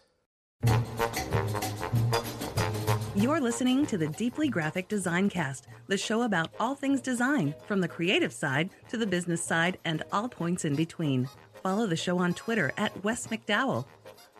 [3.16, 7.80] You're listening to the Deeply Graphic Design Cast, the show about all things design, from
[7.80, 11.28] the creative side to the business side and all points in between.
[11.62, 13.84] Follow the show on Twitter at Wes McDowell.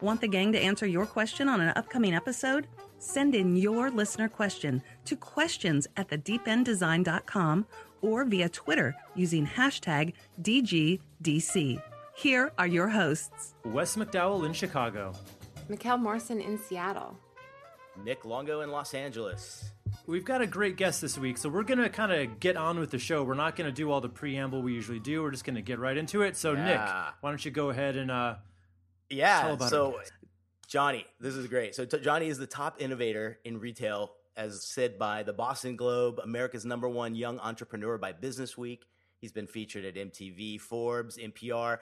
[0.01, 2.67] Want the gang to answer your question on an upcoming episode?
[2.99, 7.67] Send in your listener question to questions at thedeependdesign.com
[8.03, 11.81] or via Twitter using hashtag DGDC.
[12.17, 13.55] Here are your hosts.
[13.67, 15.13] Wes McDowell in Chicago.
[15.71, 17.17] Mikkel Morrison in Seattle.
[18.03, 19.71] Nick Longo in Los Angeles.
[20.07, 22.79] We've got a great guest this week, so we're going to kind of get on
[22.79, 23.23] with the show.
[23.23, 25.23] We're not going to do all the preamble we usually do.
[25.23, 26.37] We're just going to get right into it.
[26.37, 26.81] So, Nick,
[27.21, 28.35] why don't you go ahead and uh,
[29.41, 29.57] Tell Yeah.
[29.71, 30.01] So.
[30.67, 31.75] Johnny, this is great.
[31.75, 36.19] So, t- Johnny is the top innovator in retail, as said by the Boston Globe,
[36.23, 38.85] America's number one young entrepreneur by Business Week.
[39.21, 41.79] He's been featured at MTV, Forbes, NPR.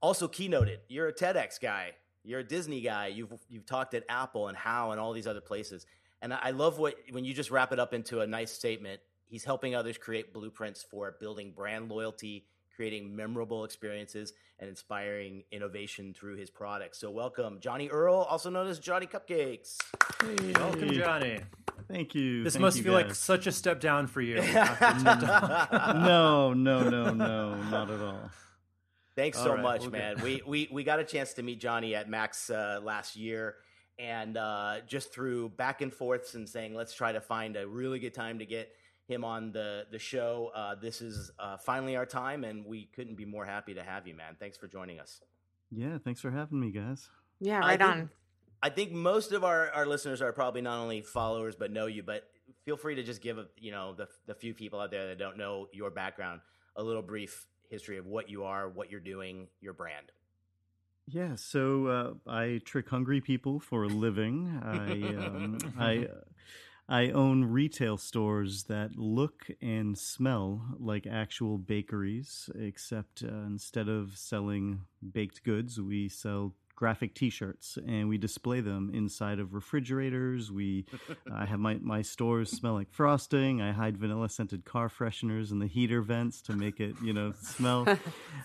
[0.00, 0.78] Also, keynoted.
[0.88, 1.92] You're a TEDx guy.
[2.24, 3.08] You're a Disney guy.
[3.08, 5.86] You've you've talked at Apple and How and all these other places.
[6.20, 9.00] And I I love what when you just wrap it up into a nice statement.
[9.26, 12.44] He's helping others create blueprints for building brand loyalty,
[12.76, 16.98] creating memorable experiences, and inspiring innovation through his products.
[16.98, 19.78] So, welcome, Johnny Earle, also known as Johnny Cupcakes.
[20.58, 21.40] welcome, Johnny.
[21.88, 22.44] Thank you.
[22.44, 24.38] This thank must you feel like such a step down for you.
[24.38, 26.02] after step down.
[26.04, 28.30] no, no, no, no, not at all.
[29.14, 30.14] Thanks All so right, much, well, man.
[30.16, 30.24] good.
[30.24, 33.56] We, we we got a chance to meet Johnny at Max uh, last year,
[33.98, 37.98] and uh, just through back and forths and saying, let's try to find a really
[37.98, 38.70] good time to get
[39.08, 40.50] him on the the show.
[40.54, 44.06] Uh, this is uh, finally our time, and we couldn't be more happy to have
[44.06, 44.36] you, man.
[44.40, 45.20] Thanks for joining us.
[45.70, 47.08] Yeah, thanks for having me, guys.
[47.40, 48.10] Yeah, I right think- on.
[48.64, 52.04] I think most of our, our listeners are probably not only followers but know you.
[52.04, 52.22] But
[52.64, 55.18] feel free to just give a, you know the the few people out there that
[55.18, 56.40] don't know your background
[56.76, 60.12] a little brief history of what you are, what you're doing, your brand.
[61.06, 64.60] Yeah, so uh, I trick hungry people for a living.
[64.62, 66.06] I um, I
[66.88, 74.16] I own retail stores that look and smell like actual bakeries, except uh, instead of
[74.16, 74.82] selling
[75.12, 80.50] baked goods, we sell graphic T-shirts and we display them inside of refrigerators.
[80.50, 80.84] We
[81.32, 83.62] I have my my stores smell like frosting.
[83.62, 87.34] I hide vanilla scented car fresheners in the heater vents to make it you know
[87.40, 87.86] smell.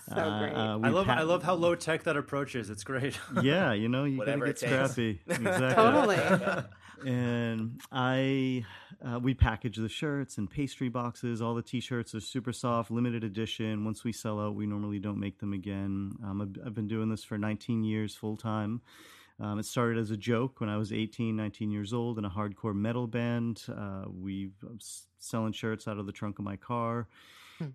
[0.08, 0.52] So Uh, great.
[0.54, 2.70] uh, I love pa- I love how low tech that approach is.
[2.70, 3.18] It's great.
[3.42, 4.92] yeah, you know, you Whatever gotta it get takes.
[4.92, 5.20] scrappy.
[5.26, 5.74] Exactly.
[5.74, 6.64] Totally.
[7.04, 8.64] And I,
[9.04, 11.40] uh, we package the shirts and pastry boxes.
[11.40, 13.84] All the T-shirts are super soft, limited edition.
[13.84, 16.12] Once we sell out, we normally don't make them again.
[16.24, 18.80] Um, I've, I've been doing this for 19 years full time.
[19.40, 22.30] Um, it started as a joke when I was 18, 19 years old in a
[22.30, 23.62] hardcore metal band.
[23.68, 27.06] Uh, we was selling shirts out of the trunk of my car,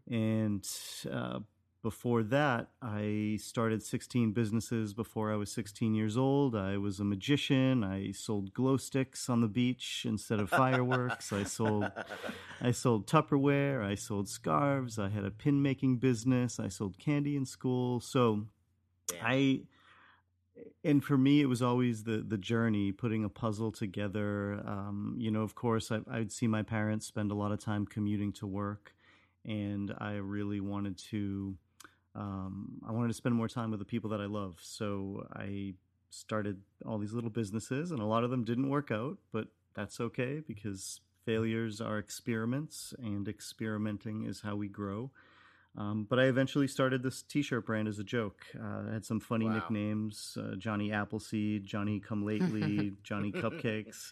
[0.09, 0.67] and
[1.09, 1.39] uh,
[1.83, 6.55] before that, I started 16 businesses before I was 16 years old.
[6.55, 7.83] I was a magician.
[7.83, 11.33] I sold glow sticks on the beach instead of fireworks.
[11.33, 11.91] I sold
[12.61, 17.35] I sold Tupperware, I sold scarves, I had a pin making business, I sold candy
[17.35, 17.99] in school.
[17.99, 18.47] So.
[19.21, 19.63] I
[20.83, 25.31] and for me it was always the the journey putting a puzzle together um, you
[25.31, 28.47] know of course I, i'd see my parents spend a lot of time commuting to
[28.47, 28.93] work
[29.45, 31.57] and i really wanted to
[32.15, 35.73] um, i wanted to spend more time with the people that i love so i
[36.09, 39.99] started all these little businesses and a lot of them didn't work out but that's
[39.99, 45.11] okay because failures are experiments, and experimenting is how we grow.
[45.75, 48.45] Um, but I eventually started this T-shirt brand as a joke.
[48.55, 49.49] Uh, I had some funny Wow.
[49.49, 54.11] nicknames: uh, Johnny Appleseed, Johnny Come Lately, Johnny Cupcakes,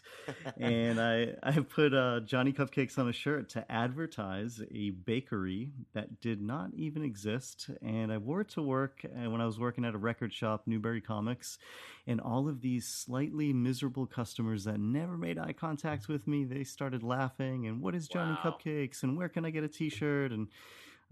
[0.58, 6.20] and I I put uh, Johnny Cupcakes on a shirt to advertise a bakery that
[6.20, 7.70] did not even exist.
[7.80, 10.64] And I wore it to work uh, when I was working at a record shop,
[10.66, 11.58] Newbury Comics,
[12.06, 16.64] and all of these slightly miserable customers that never made eye contact with me, they
[16.64, 17.66] started laughing.
[17.66, 18.36] And what is Johnny Wow.
[18.36, 19.02] Cupcakes?
[19.04, 20.32] And where can I get a T-shirt?
[20.32, 20.48] And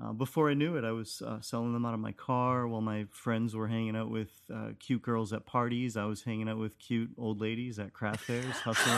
[0.02, 2.80] uh, before I knew it, I was uh, selling them out of my car while
[2.80, 5.96] my friends were hanging out with uh, cute girls at parties.
[5.96, 8.96] I was hanging out with cute old ladies at craft fairs, hustling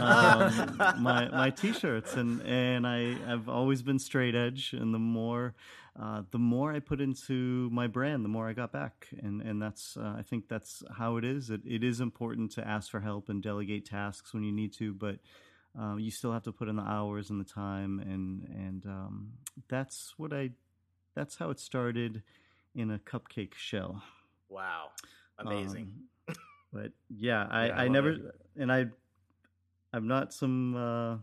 [0.00, 2.14] um, my my t-shirts.
[2.14, 4.72] And and I I've always been straight edge.
[4.72, 5.54] And the more
[6.00, 9.08] uh, the more I put into my brand, the more I got back.
[9.20, 11.50] And and that's uh, I think that's how it is.
[11.50, 14.94] It, it is important to ask for help and delegate tasks when you need to,
[14.94, 15.16] but
[15.78, 19.32] um, you still have to put in the hours and the time and and um,
[19.68, 20.50] that's what i
[21.14, 22.22] that's how it started
[22.74, 24.02] in a cupcake shell
[24.48, 24.90] Wow.
[25.38, 25.92] Amazing.
[26.28, 26.34] Um,
[26.72, 28.20] but yeah i Yeah, I i, never it.
[28.56, 28.86] and i
[29.92, 31.16] i'm not some uh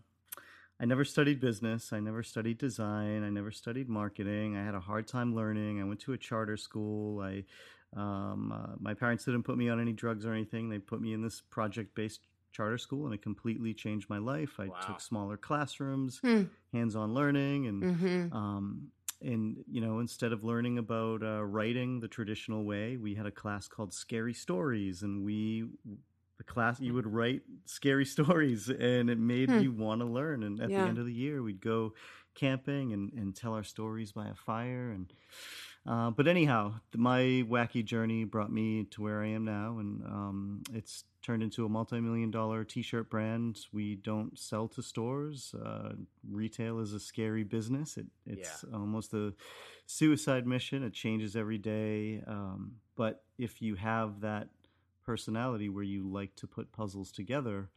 [0.79, 1.91] I never studied business.
[1.91, 3.23] I never studied design.
[3.23, 4.55] I never studied marketing.
[4.55, 5.81] I had a hard time learning.
[5.81, 7.19] I went to a charter school.
[7.21, 7.45] I,
[7.95, 10.69] um, uh, my parents didn't put me on any drugs or anything.
[10.69, 12.21] They put me in this project-based
[12.51, 14.59] charter school, and it completely changed my life.
[14.59, 14.79] I Wow.
[14.79, 16.44] took smaller classrooms, Hmm.
[16.73, 18.91] hands-on learning, and hmm um,
[19.21, 23.31] and you know instead of learning about uh, writing the traditional way we had a
[23.31, 25.65] class called scary stories and we
[26.38, 29.61] the class you would write scary stories and it made Hmm.
[29.61, 30.83] you want to learn and at Yeah.
[30.83, 31.93] the end of the year we'd go
[32.35, 35.11] camping and, and tell our stories by a fire and
[35.88, 40.62] uh, but anyhow my wacky journey brought me to where i am now and um,
[40.74, 45.54] it's turned into a multi-million dollar t-shirt brand we don't sell to stores.
[45.54, 45.92] Uh,
[46.31, 47.98] retail is a scary business.
[47.98, 49.34] It, it's almost a
[49.86, 50.84] suicide mission.
[50.84, 52.22] It changes every day.
[52.25, 54.48] Um, but if you have that
[55.06, 57.69] personality where you like to put puzzles together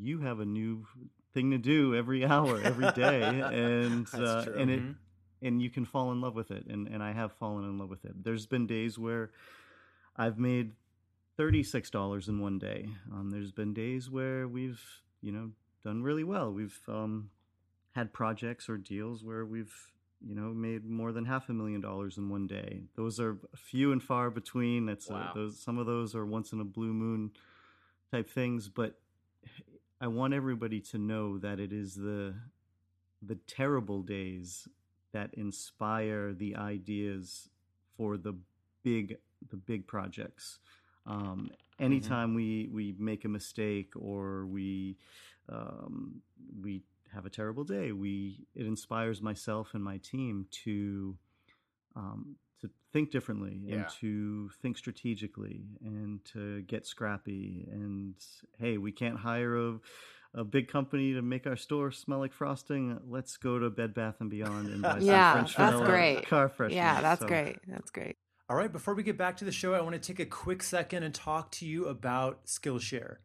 [0.00, 0.86] you have a new
[1.34, 3.22] thing to do every hour every day.
[3.52, 4.94] And uh, and it Mhm.
[5.42, 7.90] And you can fall in love with it and and I have fallen in love
[7.90, 8.24] with it.
[8.24, 9.30] There's been days where
[10.16, 10.72] I've made
[11.38, 12.88] $36 in one day.
[13.12, 14.82] Um, there's been days where we've,
[15.22, 15.50] you know,
[15.84, 16.52] done really well.
[16.52, 17.30] We've um,
[17.92, 19.72] had projects or deals where we've,
[20.20, 22.82] you know, made more than half a million dollars in one day.
[22.96, 24.86] Those are few and far between.
[24.86, 25.28] That's Wow.
[25.30, 27.30] uh, those some of those are once in a blue moon
[28.10, 28.98] type things, but
[30.00, 32.34] I want everybody to know that it is the
[33.22, 34.66] the terrible days
[35.12, 37.48] that inspire the ideas
[37.96, 38.34] for the
[38.82, 39.16] big
[39.50, 40.58] the big projects.
[41.06, 44.96] Um, anytime we we make a mistake or we
[45.48, 46.22] um,
[46.60, 46.82] we
[47.12, 51.16] have a terrible day, we it inspires myself and my team to
[51.96, 57.66] um, to think differently and to think strategically and to get scrappy.
[57.70, 58.14] And
[58.58, 59.78] hey, we can't hire a
[60.34, 62.98] a big company to make our store smell like frosting.
[63.08, 66.26] Let's go to Bed Bath and Beyond and buy some Yeah, French that's vanilla great.
[66.28, 66.74] car fresheners.
[66.74, 67.56] Yeah, that's So- great.
[67.66, 68.16] That's great.
[68.50, 70.62] All right, before we get back to the show, I want to take a quick
[70.62, 73.16] second and talk to you about Skillshare.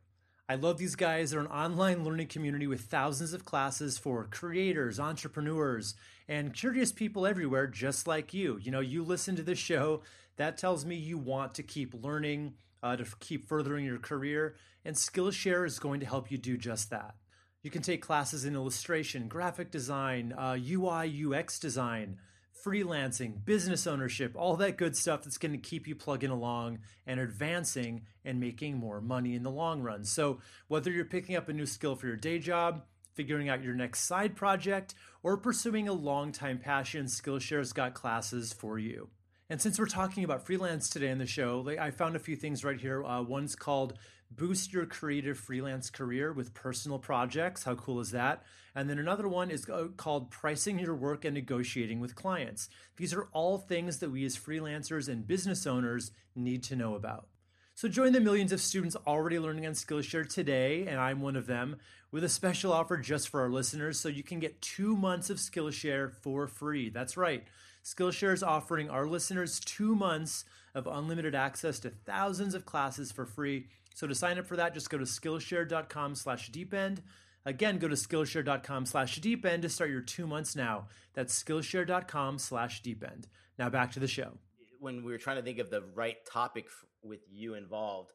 [0.50, 1.32] I love these guys.
[1.32, 5.96] They're an online learning community with thousands of classes for creators, entrepreneurs,
[6.28, 8.60] and curious people everywhere, just like you.
[8.62, 10.02] You know, you listen to this show,
[10.36, 14.96] that tells me you want to keep learning, uh, to keep furthering your career, and
[14.96, 17.16] Skillshare is going to help you do just that.
[17.64, 22.18] You can take classes in illustration, graphic design, uh, UI, UX design,
[22.66, 27.22] freelancing, business ownership, all that good stuff that's going to keep you plugging along and
[27.22, 30.04] advancing and making more money in the long run.
[30.04, 33.76] So, whether you're picking up a new skill for your day job, figuring out your
[33.76, 39.10] next side project, or pursuing a long-time passion, Skillshare's got classes for you.
[39.50, 42.64] And since we're talking about freelance today in the show, I found a few things
[42.64, 43.04] right here.
[43.04, 43.94] Uh, one's called
[44.32, 47.64] Boost Your Creative Freelance Career with Personal Projects.
[47.64, 48.44] How cool is that?
[48.74, 52.70] And then another one is uh, called Pricing Your Work and Negotiating with Clients.
[52.96, 57.28] These are all things that we as freelancers and business owners need to know about.
[57.76, 61.48] So join the millions of students already learning on Skillshare today, and I'm one of
[61.48, 61.78] them,
[62.12, 65.38] with a special offer just for our listeners so you can get two months of
[65.38, 66.90] Skillshare for free.
[66.90, 67.44] That's right.
[67.84, 73.26] Skillshare is offering our listeners two months of unlimited access to thousands of classes for
[73.26, 73.68] free.
[73.94, 77.04] So to sign up for that, just go to Skillshare.com slash deepend.
[77.46, 80.88] Again, go to Skillshare.com slash deepend to start your two months now.
[81.14, 83.28] That's Skillshare.com slash deepend.
[83.60, 84.38] Now back to the show.
[84.80, 86.68] when we were trying to think of the right topic
[87.04, 88.12] with you involved,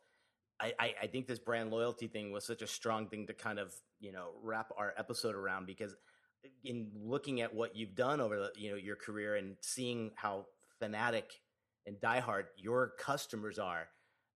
[0.60, 3.72] I, I think this brand loyalty thing was such a strong thing to kind of
[4.00, 5.94] you know wrap our episode around because
[6.64, 10.46] in looking at what you've done over you know your career and seeing how
[10.78, 11.32] fanatic
[11.86, 13.88] and diehard your customers are,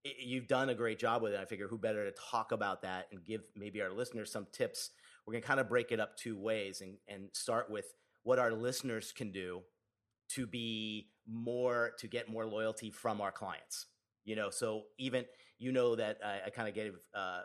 [0.04, 1.40] it, you've done a great job with it.
[1.40, 4.90] I figure who better to talk about that and give maybe our listeners some tips.
[5.26, 7.86] We're gonna kind of break it up two ways and and start with
[8.24, 9.62] what our listeners can do
[10.30, 13.86] to be more to get more loyalty from our clients.
[14.24, 15.24] You know, so even
[15.58, 17.42] you know that I, I kind of gave uh,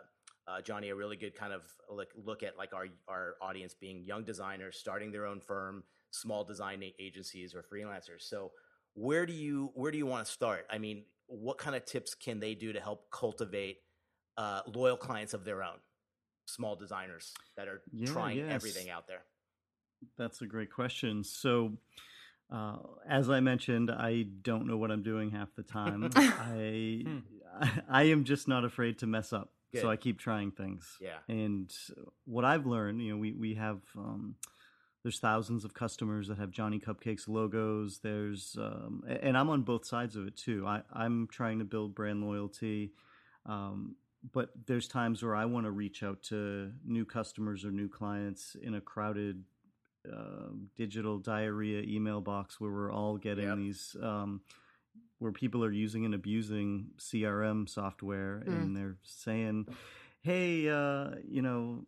[0.47, 4.03] uh, Johnny a really good kind of look, look at like our our audience being
[4.03, 8.21] young designers starting their own firm, small design agencies or freelancers.
[8.21, 8.51] So
[8.93, 10.65] where do you where do you want to start?
[10.69, 13.79] I mean, what kind of tips can they do to help cultivate
[14.37, 15.77] uh, loyal clients of their own,
[16.45, 18.51] small designers that are Yeah, trying yes.
[18.51, 19.23] everything out there?
[20.17, 21.23] That's a great question.
[21.23, 21.77] So,
[22.51, 22.77] uh,
[23.09, 26.09] as I mentioned, I don't know what I'm doing half the time.
[26.15, 27.03] I,
[27.89, 29.51] I am just not afraid to mess up.
[29.77, 29.81] Good.
[29.83, 30.97] So I keep trying things.
[30.99, 31.17] Yeah.
[31.27, 31.71] And
[32.25, 34.35] what I've learned, you know, we we have um,
[35.03, 37.99] there's thousands of customers that have Johnny Cupcakes logos.
[37.99, 40.65] There's um, and I'm on both sides of it too.
[40.67, 42.91] I I'm trying to build brand loyalty.
[43.45, 43.95] Um,
[44.33, 48.55] but there's times where I want to reach out to new customers or new clients
[48.61, 49.43] in a crowded
[50.11, 53.57] uh, digital diarrhea email box where we're all getting Yep.
[53.57, 54.41] these um,
[55.19, 59.67] where people are using and abusing CRM software and they're saying,
[60.21, 61.85] "Hey, uh, you know,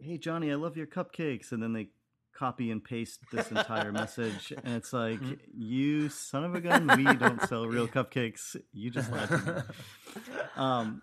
[0.00, 1.88] hey Johnny, I love your cupcakes," and then they
[2.32, 5.20] copy and paste this entire message, and it's like,
[5.52, 8.56] "You son of a gun, we don't sell real cupcakes.
[8.72, 10.22] You just lied to me."
[10.56, 11.02] Um,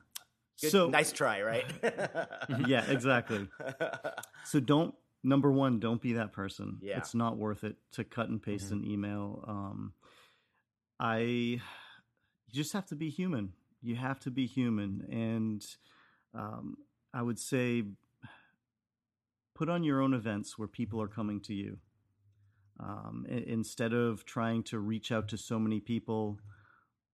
[0.62, 1.66] Good, so nice try, right?
[2.68, 3.48] yeah, exactly.
[4.46, 6.78] So don't number one, don't be that person.
[6.82, 6.98] Yeah.
[6.98, 9.44] It's not worth it to cut and paste an email.
[9.46, 9.94] Um,
[11.00, 11.62] I you
[12.54, 13.54] just have to be human.
[13.82, 15.66] You have to be human, and
[16.34, 16.78] um,
[17.14, 17.84] I would say
[19.56, 21.78] put on your own events where people are coming to you.
[22.80, 26.40] Um, instead of trying to reach out to so many people,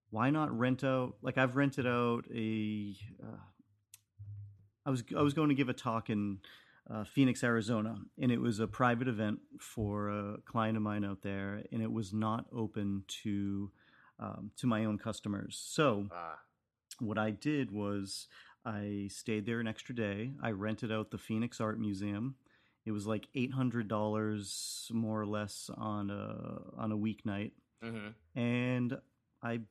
[0.09, 1.15] why not rent out?
[1.21, 2.95] Like I've rented out a.
[3.21, 3.37] Uh,
[4.85, 6.39] I was I was going to give a talk in
[6.89, 11.21] uh, Phoenix, Arizona, and it was a private event for a client of mine out
[11.21, 13.71] there, and it was not open to
[14.19, 15.61] um, to my own customers.
[15.65, 16.39] So Ah,
[16.99, 18.27] what I did was
[18.65, 20.31] I stayed there an extra day.
[20.41, 22.35] I rented out the Phoenix Art Museum.
[22.85, 27.51] It was like eight hundred dollars more or less on a on a weeknight,
[27.83, 28.13] mhm.
[28.35, 28.97] and
[29.41, 29.61] I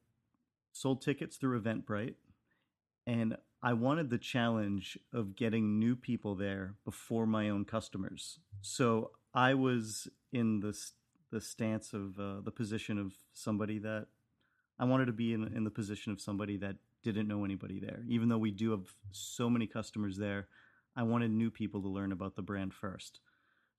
[0.73, 2.15] sold tickets through Eventbrite.
[3.07, 8.39] And I wanted the challenge of getting new people there before my own customers.
[8.61, 10.77] So I was in the
[11.31, 14.07] the stance of uh, the position of somebody that
[14.79, 18.05] I wanted to be in in the position of somebody that didn't know anybody there.
[18.09, 20.49] Even though we do have so many customers there,
[20.95, 23.21] I wanted new people to learn about the brand first.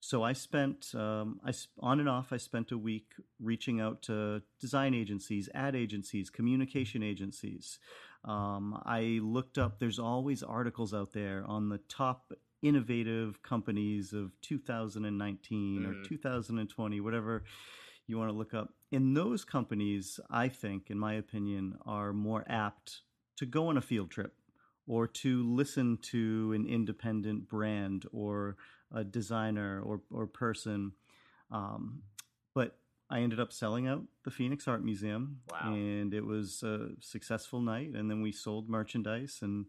[0.04, 2.30] So I spent um, I on and off.
[2.30, 7.78] I spent a week reaching out to design agencies, ad agencies, communication agencies.
[8.22, 9.78] Um, I looked up.
[9.78, 17.42] There's always articles out there on the top innovative companies of 2019 or 2020, whatever
[18.06, 18.74] you want to look up.
[18.92, 23.00] And those companies, I think, in my opinion, are more apt
[23.38, 24.34] to go on a field trip
[24.86, 28.56] or to listen to an independent brand or
[28.94, 30.92] a designer or, or person.
[31.50, 32.02] Um,
[32.54, 32.78] but
[33.10, 35.74] I ended up selling out the Phoenix Art Museum, Wow.
[35.74, 37.90] and it was a successful night.
[37.90, 39.66] And then we sold merchandise, and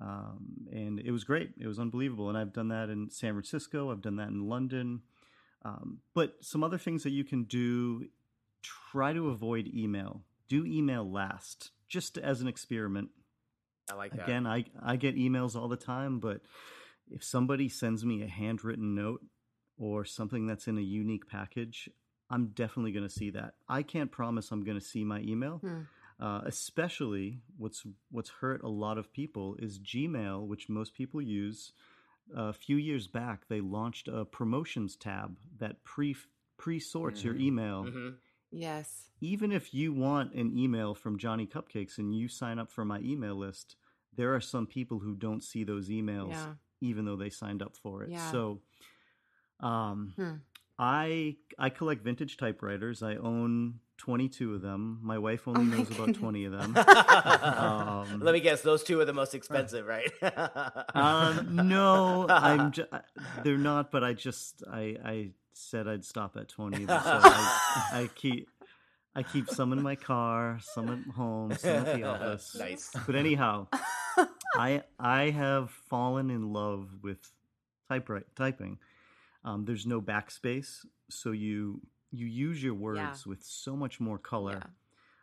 [0.00, 1.50] um, and it was great.
[1.58, 2.28] It was unbelievable.
[2.28, 3.90] And I've done that in San Francisco.
[3.90, 5.00] I've done that in London.
[5.64, 8.06] Um, but some other things that you can do:
[8.62, 10.22] try to avoid email.
[10.48, 13.10] Do email last, just as an experiment.
[13.90, 14.22] I like that.
[14.22, 16.42] Again, I I get emails all the time, but
[17.10, 19.24] if somebody sends me a handwritten note
[19.76, 21.88] or something that's in a unique package,
[22.30, 23.54] I'm definitely going to see that.
[23.68, 25.60] I can't promise I'm going to see my email.
[26.20, 31.72] Uh, especially what's what's hurt a lot of people is Gmail, which most people use.
[32.34, 36.14] a few years back, they launched a promotions tab that pre
[36.58, 38.16] pre sorts your email Mhm.
[38.50, 39.10] Yes.
[39.22, 43.00] even if you want an email from Johnny Cupcakes and you sign up for my
[43.00, 43.76] email list,
[44.14, 46.54] there are some people who don't see those emails Yeah.
[46.80, 48.10] Even though they signed up for it.
[48.10, 48.30] Yeah.
[48.30, 48.60] So
[49.60, 50.34] um Hmm.
[50.78, 53.02] I I collect vintage typewriters.
[53.02, 55.00] I own 22 of them.
[55.02, 56.76] My wife only Oh my knows about 20 of them.
[56.76, 60.08] Um, Let me guess; those two are the most expensive, right?
[60.94, 62.86] um, no, I'm ju-
[63.42, 68.10] they're not, but I just I I said I'd stop at 20, so I, I
[68.14, 68.48] keep
[69.16, 72.54] I keep some in my car, some at home, some at the office.
[72.56, 72.90] Nice.
[73.04, 73.66] But anyhow,
[74.66, 77.18] I I have fallen in love with
[77.88, 78.78] typewrite typing.
[79.44, 83.14] Um, there's no backspace, so you you use your words Yeah.
[83.26, 84.60] with so much more color.
[84.62, 84.68] Yeah.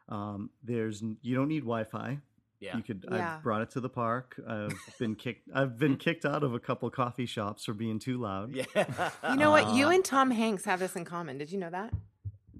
[0.07, 2.19] Um, there's you don't need Wi-Fi.
[2.59, 2.77] Yeah.
[2.77, 3.05] You could.
[3.11, 3.35] Yeah.
[3.35, 4.39] I've brought it to the park.
[4.47, 5.49] I've been kicked.
[5.53, 8.53] I've been kicked out of a couple coffee shops for being too loud.
[8.53, 9.11] Yeah.
[9.29, 9.73] You know what?
[9.75, 11.37] You Uh, and Tom Hanks have this in common.
[11.37, 11.93] Did you know that?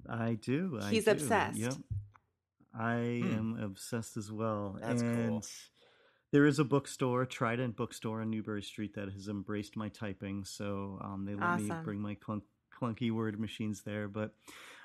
[0.08, 0.78] I do.
[0.82, 1.58] I He's do, obsessed.
[1.58, 1.74] Yep.
[2.78, 4.78] I am obsessed as well.
[4.80, 5.42] That's cool.
[6.32, 10.44] There is a bookstore, Trident Bookstore on Newbury Street, that has embraced my typing.
[10.44, 14.08] So um, they let me bring my clunk, clunky word machines there.
[14.08, 14.34] But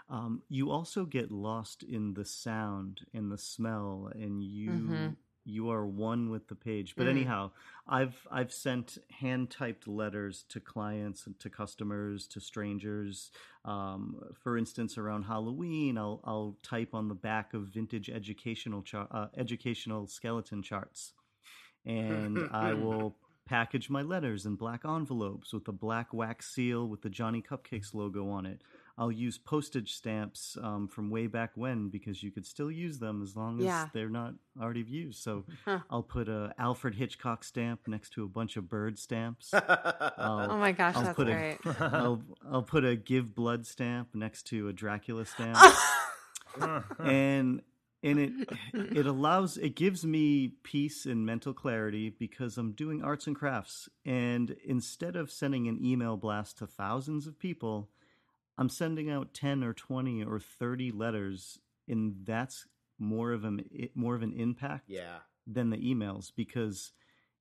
[0.09, 5.17] um, you also get lost in the sound and the smell, and you Mhm.
[5.43, 6.95] you are one with the page.
[6.95, 7.09] But Mm.
[7.09, 7.51] anyhow,
[7.87, 13.31] I've I've sent hand typed letters to clients and to customers, to strangers.
[13.65, 19.07] Um, for instance, around Halloween, I'll I'll type on the back of vintage educational char-
[19.11, 21.13] uh, educational skeleton charts,
[21.85, 23.15] and I will
[23.47, 27.93] package my letters in black envelopes with a black wax seal with the Johnny Cupcakes
[27.93, 28.61] logo on it.
[28.97, 33.21] I'll use postage stamps um, from way back when because you could still use them
[33.23, 33.87] as long as Yeah.
[33.93, 35.23] they're not already used.
[35.23, 35.79] So Huh.
[35.89, 39.51] I'll put a Alfred Hitchcock stamp next to a bunch of bird stamps.
[39.53, 41.57] I'll, Oh my gosh, I'll that's put great.
[41.65, 45.57] a I'll I'll put a give blood stamp next to a Dracula stamp.
[46.99, 47.61] and
[48.03, 48.31] and it
[48.73, 53.89] it allows it gives me peace and mental clarity because I'm doing arts and crafts
[54.05, 57.89] and instead of sending an email blast to thousands of people
[58.57, 62.67] I'm sending out 10 or 20 or 30 letters and that's
[62.99, 63.63] more of an
[63.95, 65.19] more of an impact yeah.
[65.47, 66.91] than the emails because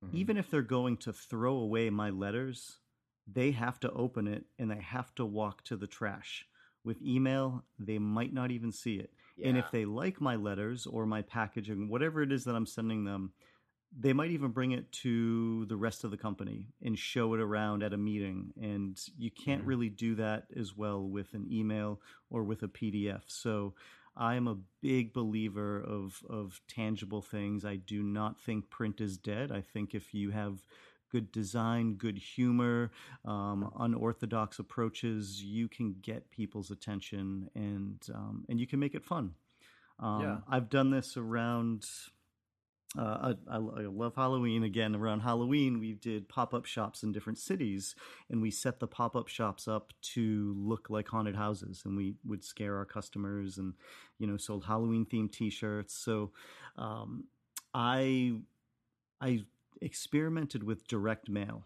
[0.05, 0.17] Mm-hmm.
[0.17, 2.79] even if they're going to throw away my letters,
[3.27, 6.47] they have to open it and they have to walk to the trash.
[6.85, 9.13] With email, they might not even see it.
[9.43, 13.05] And if they like my letters or my packaging, whatever it is that I'm sending
[13.05, 13.33] them,
[13.93, 17.83] they might even bring it to the rest of the company and show it around
[17.83, 18.53] at a meeting.
[18.61, 19.67] And you can't Mhm.
[19.67, 23.29] really do that as well with an email or with a PDF.
[23.29, 23.75] So
[24.17, 27.65] I am a big believer of of tangible things.
[27.65, 29.51] I do not think print is dead.
[29.51, 30.65] I think if you have
[31.11, 32.91] good design, good humor,
[33.25, 39.05] um, unorthodox approaches, you can get people's attention and um, and you can make it
[39.05, 39.35] fun.
[39.99, 40.39] Um, Yeah.
[40.49, 41.85] I've done this around.
[42.99, 44.65] Uh, I, I love Halloween.
[44.65, 47.95] Again, around Halloween, we did pop up shops in different cities,
[48.29, 52.15] and we set the pop up shops up to look like haunted houses, and we
[52.25, 53.75] would scare our customers, and
[54.19, 55.95] you know, sold Halloween themed T-shirts.
[55.95, 56.33] So,
[56.77, 57.29] um,
[57.73, 58.41] I
[59.21, 59.45] I
[59.81, 61.65] experimented with direct mail.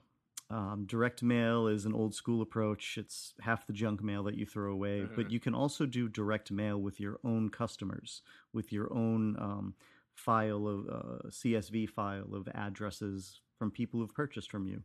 [0.51, 2.97] Um, direct mail is an old school approach.
[2.99, 6.51] It's half the junk mail that you throw away, but you can also do direct
[6.51, 8.23] mail with your own customers,
[8.53, 9.75] with your own um,
[10.15, 14.83] file of uh, CSV file of addresses from people who've purchased from you.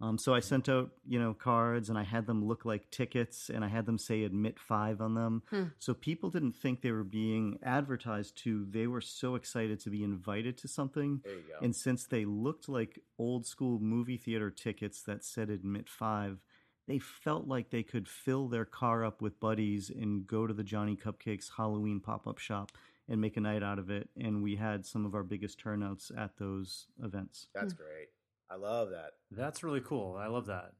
[0.00, 3.48] Um, so I sent out, you know, cards and I had them look like tickets
[3.48, 5.42] and I had them say admit five on them.
[5.78, 8.66] So people didn't think they were being advertised to.
[8.68, 11.20] They were so excited to be invited to something.
[11.24, 11.64] There you go.
[11.64, 16.38] And since they looked like old school movie theater tickets that said admit five,
[16.86, 20.64] they felt like they could fill their car up with buddies and go to the
[20.64, 22.72] Johnny Cupcakes Halloween pop up shop
[23.08, 24.08] and make a night out of it.
[24.20, 27.48] And we had some of our biggest turnouts at those events.
[27.54, 28.08] That's great.
[28.54, 29.12] I love that.
[29.32, 30.16] That's really cool.
[30.16, 30.72] I love that.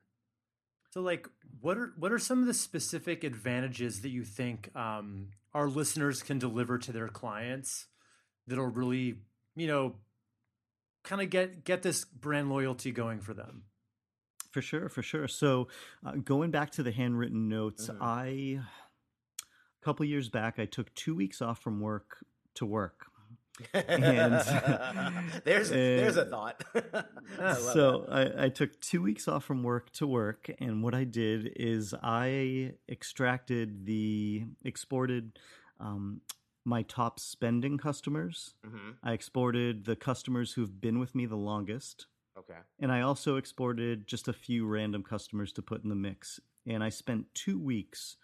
[0.91, 1.29] So, like,
[1.61, 6.23] what are what are some of the specific advantages that you think um, our listeners
[6.23, 7.89] can deliver to their clients
[8.47, 9.17] that'll really,
[9.57, 9.97] you know,
[11.03, 13.65] kind of get get this brand loyalty going for them?
[14.53, 15.27] For sure, for sure.
[15.27, 15.67] So,
[16.07, 17.99] uh, going back to the handwritten notes, Mhm.
[18.01, 18.27] I
[19.41, 23.07] a couple years back I took two weeks off from work to work.
[23.73, 26.65] there's there's a and- thought.
[27.41, 31.05] I so I, I took two weeks off from work to work, and what I
[31.05, 35.39] did is I extracted the exported
[35.81, 36.21] um,
[36.65, 38.55] my top spending customers.
[38.67, 38.97] Mhm.
[39.03, 42.07] I exported the customers who've been with me the longest.
[42.37, 42.59] Okay.
[42.81, 46.41] And I also exported just a few random customers to put in the mix.
[46.67, 48.17] And I spent two weeks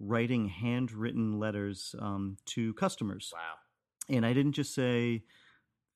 [0.00, 3.30] writing handwritten letters um, to customers.
[3.34, 3.56] Wow.
[4.08, 5.22] And I didn't just say,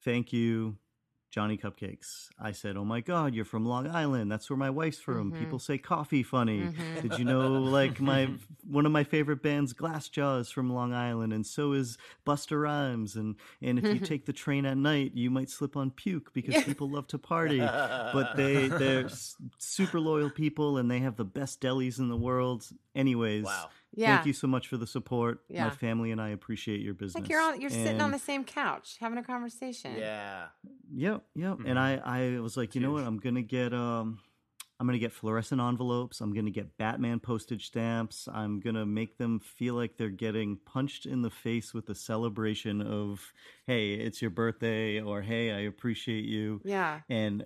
[0.05, 0.77] thank you,
[1.31, 2.29] Johnny Cupcakes.
[2.38, 4.31] I said, oh my God, you're from Long Island.
[4.31, 5.33] That's where my wife's from.
[5.33, 5.38] Mhm.
[5.38, 6.64] People say coffee funny.
[6.64, 7.01] Mhm.
[7.01, 8.29] Did you know, like, my
[8.68, 11.96] one of my favorite bands, Glassjaw, is from Long Island, and so is
[12.27, 13.16] Busta Rhymes.
[13.16, 16.62] And, and if you take the train at night, you might slip on puke because
[16.64, 17.61] people love to party.
[17.61, 19.09] but they, they're
[19.59, 22.66] super loyal people, and they have the best delis in the world.
[22.94, 23.70] Anyways, Wow.
[23.95, 24.17] Yeah.
[24.17, 25.43] Thank you so much for the support.
[25.49, 25.65] Yeah.
[25.65, 27.21] My family and I appreciate your business.
[27.21, 29.97] Like you're on, you're sitting on the same couch having a conversation.
[29.99, 30.47] Yeah.
[30.95, 31.59] Yep, yep.
[31.67, 33.05] And I, I was like, you know what?
[33.05, 34.19] I'm gonna get, um,
[34.83, 36.21] I'm gonna get fluorescent envelopes.
[36.21, 38.27] I'm gonna get Batman postage stamps.
[38.27, 42.83] I'm gonna make them feel like they're getting punched in the face with the celebration
[42.83, 43.33] of,
[43.68, 46.61] hey, it's your birthday, or hey, I appreciate you.
[46.64, 46.99] Yeah.
[47.09, 47.45] And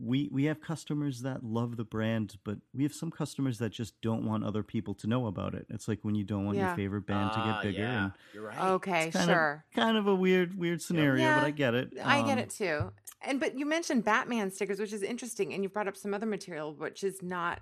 [0.00, 4.00] we we have customers that love the brand, but we have some customers that just
[4.00, 5.66] don't want other people to know about it.
[5.68, 6.68] It's like when you don't want Yeah.
[6.68, 7.82] your favorite band to Ah, get bigger.
[7.82, 8.04] yeah.
[8.04, 8.58] And You're right.
[8.58, 9.64] Okay, it's kind sure.
[9.70, 11.92] Of, kind of a weird weird scenario, Yeah, but I get it.
[12.02, 12.92] I get Um, it too.
[13.20, 16.24] And but you mentioned Batman stickers, which is interesting, and you brought up some other
[16.24, 17.60] material, which is not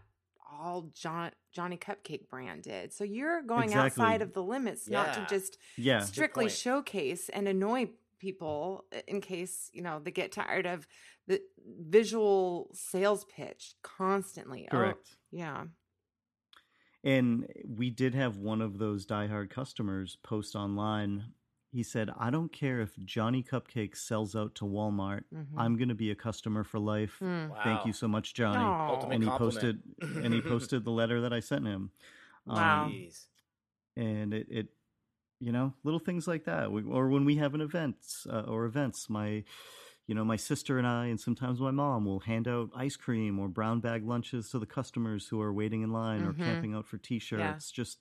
[0.50, 2.92] all John Johnny Cupcake branded.
[2.92, 4.02] So you're going Exactly.
[4.05, 6.00] outside of the limits, not to just Yeah.
[6.00, 10.87] strictly showcase and annoy people in case you know they get tired of
[11.26, 14.68] the visual sales pitch constantly.
[14.70, 15.16] Oh, Correct.
[15.31, 15.64] yeah.
[17.05, 21.33] And we did have one of those diehard customers post online.
[21.72, 25.24] He said, I don't care if Johnny Cupcake sells out to Walmart.
[25.35, 25.46] Mhm.
[25.59, 27.16] I'm going to be a customer for life.
[27.18, 27.48] Hmm.
[27.64, 28.64] Thank you so much, Johnny.
[28.64, 28.88] Aw.
[28.88, 31.90] Ultimate And he posted and he posted the letter that I sent him.
[32.46, 32.85] Wow.
[32.87, 33.09] Um,
[33.96, 34.66] and it, it
[35.40, 37.96] you know little things like that we, or when we have an event
[38.31, 39.44] uh, or events my
[40.07, 43.38] you know my sister and i and sometimes my mom will hand out ice cream
[43.38, 46.38] or brown bag lunches to the customers who are waiting in line or Mhm.
[46.38, 47.98] camping out for t-shirts just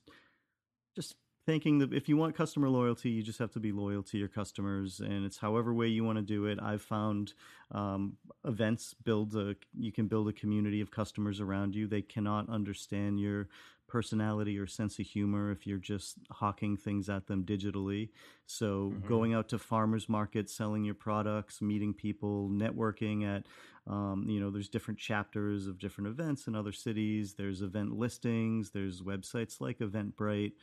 [0.96, 4.18] just thinking that if you want customer loyalty you just have to be loyal to
[4.18, 7.34] your customers and it's however way you want to do it i've found
[7.72, 8.14] um,
[8.46, 13.20] events build a you can build a community of customers around you they cannot understand
[13.20, 13.48] your
[13.88, 18.10] personality or sense of humor if you're just hawking things at them digitally.
[18.46, 23.46] So going out to farmers markets, selling your products, meeting people, networking at,
[23.88, 27.36] um, you know, there's different chapters of different events in other cities.
[27.36, 28.72] There's event listings.
[28.72, 30.54] There's websites like Eventbrite.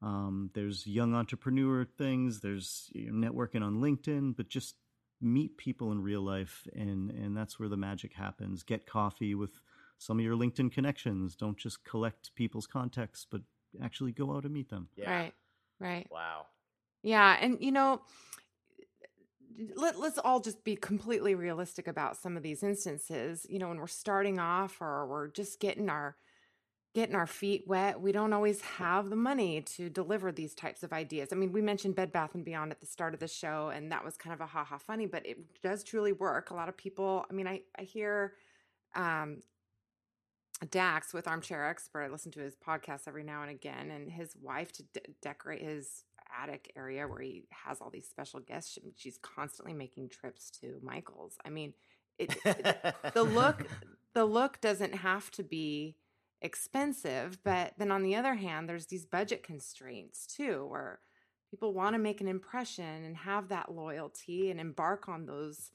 [0.00, 2.40] Um, there's young entrepreneur things.
[2.40, 4.76] There's you know, networking on LinkedIn, but just
[5.20, 8.62] meet people in real life, and and that's where the magic happens.
[8.62, 9.60] Get coffee with
[9.98, 11.34] some of your LinkedIn connections.
[11.34, 13.42] Don't just collect people's contacts, but
[13.82, 14.88] actually go out and meet them.
[14.96, 15.10] Yeah.
[15.10, 15.34] Right.
[15.80, 16.06] Right.
[16.10, 16.46] Wow.
[17.02, 18.02] Yeah, and you know,
[19.76, 23.46] let, let's all just be completely realistic about some of these instances.
[23.48, 26.16] You know, when we're starting off or we're just getting our
[26.94, 30.92] getting our feet wet, we don't always have the money to deliver these types of
[30.92, 31.28] ideas.
[31.32, 33.92] I mean, we mentioned Bed Bath and Beyond at the start of the show, and
[33.92, 36.50] that was kind of a ha ha funny, but it does truly work.
[36.50, 38.34] A lot of people, I mean, I I hear
[38.94, 39.42] um
[40.70, 42.02] Dax with Armchair Expert.
[42.02, 45.62] I listen to his podcast every now and again, and his wife to de- decorate
[45.62, 46.04] his
[46.42, 48.72] attic area where he has all these special guests.
[48.72, 51.36] she- She's constantly making trips to Michael's.
[51.44, 51.74] I mean,
[52.18, 53.68] it, it- the look
[54.14, 55.94] the look doesn't have to be
[56.40, 61.00] expensive, but then on the other hand, there's these budget constraints too, where
[61.50, 65.70] people want to make an impression and have that loyalty and embark on those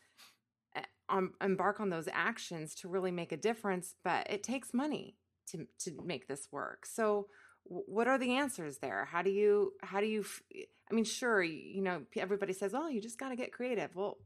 [0.75, 5.17] eh, on embark on those actions to really make a difference but it takes money
[5.47, 6.85] to to make this work.
[6.85, 7.27] So
[7.65, 9.05] what are the answers there?
[9.05, 10.25] How do you how do you
[10.91, 13.95] i mean sure you know everybody says oh you just got to get creative.
[13.95, 14.17] Well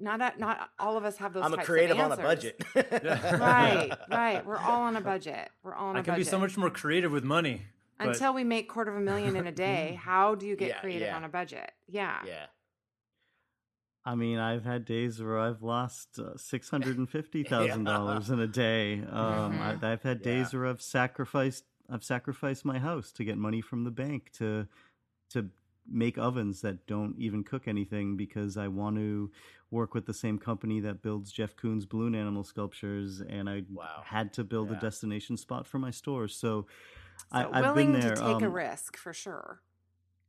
[0.00, 2.60] not a, not all of us have those I'm a creative of on a budget.
[2.74, 6.38] right right we're all on a budget we're all on a I can be so
[6.38, 7.62] much more creative with money.
[7.98, 10.68] but- until we make quarter of a million in a day how do you get
[10.68, 11.16] Yeah, creative yeah.
[11.16, 12.46] on a budget yeah yeah.
[14.02, 18.30] I mean, I've had days where I've lost uh, six hundred and fifty thousand dollars
[18.34, 18.94] in a day.
[19.00, 19.82] Um, Mhm.
[19.84, 20.58] I, I've had days Yeah.
[20.60, 24.66] where I've sacrificed I've sacrificed my house to get money from the bank to
[25.30, 25.50] to
[25.88, 29.30] make ovens that don't even cook anything because I want to
[29.70, 34.02] work with the same company that builds Jeff Koons balloon animal sculptures, and I Wow.
[34.04, 34.76] had to build Yeah.
[34.76, 36.28] a destination spot for my store.
[36.28, 36.66] So,
[37.32, 38.14] I, so I've willing been there.
[38.16, 39.62] to take a um, risk for sure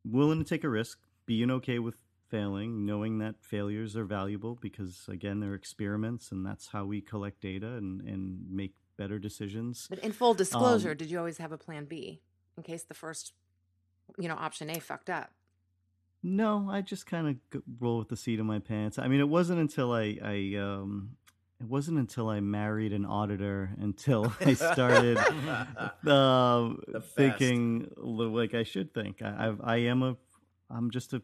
[0.03, 1.95] willing to take a risk, being okay with
[2.29, 7.41] failing, knowing that failures are valuable because again they're experiments and that's how we collect
[7.41, 9.87] data and, and make better decisions.
[9.89, 12.21] But in full disclosure, Um, did you always have a plan B
[12.57, 13.33] in case the first,
[14.17, 15.31] you know, option A fucked up?
[16.23, 18.99] No, I just kind of roll with the seat of my pants.
[18.99, 21.15] I mean, it wasn't until I, I um,
[21.59, 25.17] it wasn't until I married an auditor until I started
[26.07, 26.73] uh,
[27.15, 29.21] thinking li- like I should think.
[29.21, 30.15] I, I've, I am a,
[30.69, 31.21] I'm just a,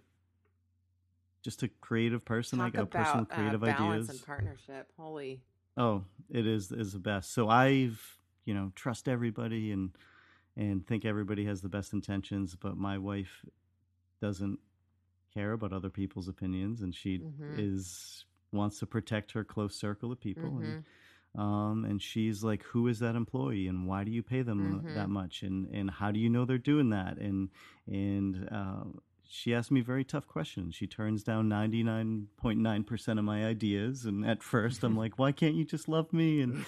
[1.43, 2.57] just a creative person.
[2.57, 4.09] Talk I got a person with about creative uh, balance ideas.
[4.09, 4.91] and partnership.
[4.97, 5.41] Holy,
[5.77, 7.33] Oh, it is is the best.
[7.33, 9.91] So I've you know trust everybody and
[10.55, 13.45] and think everybody has the best intentions, but my wife
[14.19, 14.59] doesn't
[15.37, 17.67] care about other people's opinions, and she Mhm.
[17.67, 20.59] is wants to protect her close circle of people.
[20.59, 20.77] And
[21.35, 24.99] Um, and she's like, "Who is that employee, and why do you pay them Mhm.
[24.99, 27.51] that much, and and how do you know they're doing that?" And
[27.87, 28.85] and uh,
[29.29, 30.75] she asked me very tough questions.
[30.75, 34.95] She turns down ninety nine point nine percent of my ideas, and at first I'm
[34.97, 36.65] like, "Why can't you just love me?" And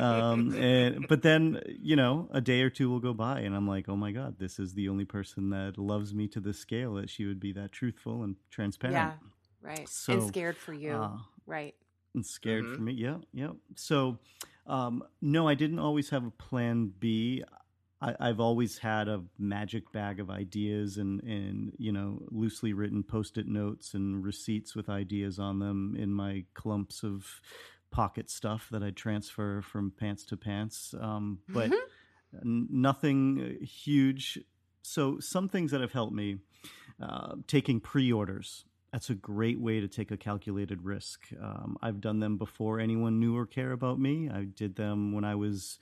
[0.00, 3.66] um, and but then you know, a day or two will go by, and I'm
[3.68, 6.94] like, "Oh my god, this is the only person that loves me to this scale
[6.94, 9.12] that she would be that truthful and transparent." Yeah.
[9.62, 9.88] Right.
[9.88, 10.92] So, and scared for you.
[10.92, 11.74] uh, right.
[12.14, 12.74] and scared Mhm.
[12.76, 12.92] for me.
[12.94, 13.50] Yeah, yeah.
[13.76, 14.18] So,
[14.66, 17.44] um, no, I didn't always have a plan B.
[18.00, 23.02] I, I've always had a magic bag of ideas and, and you know loosely written
[23.02, 27.40] post-it notes and receipts with ideas on them in my clumps of
[27.90, 30.94] pocket stuff that I transfer from pants to pants.
[30.98, 31.72] Um, but
[32.44, 34.38] n- nothing uh, huge.
[34.82, 36.38] So some things that have helped me,
[37.02, 38.64] uh, taking pre-orders.
[38.92, 41.28] That's a great way to take a calculated risk.
[41.40, 44.28] Um, I've done them before anyone knew or care about me.
[44.28, 45.78] I did them when I was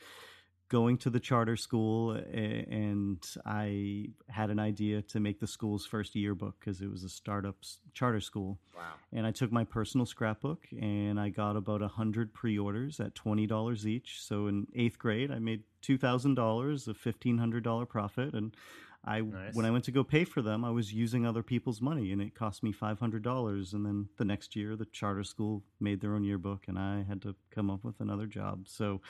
[0.68, 6.14] going to the charter school, and I had an idea to make the school's first
[6.14, 7.56] yearbook because it was a startup
[7.94, 8.58] charter school.
[8.76, 8.82] Wow.
[9.12, 13.46] And I took my personal scrapbook and I got about a hundred pre-orders at twenty
[13.46, 14.22] dollars each.
[14.22, 18.54] So in eighth grade, I made two thousand dollars, a fifteen hundred dollar profit, and
[19.08, 19.54] I Nice.
[19.54, 22.20] when I went to go pay for them, I was using other people's money, and
[22.20, 23.72] it cost me five hundred dollars.
[23.72, 27.22] And then the next year, the charter school made their own yearbook, and I had
[27.22, 28.68] to come up with another job.
[28.68, 29.00] So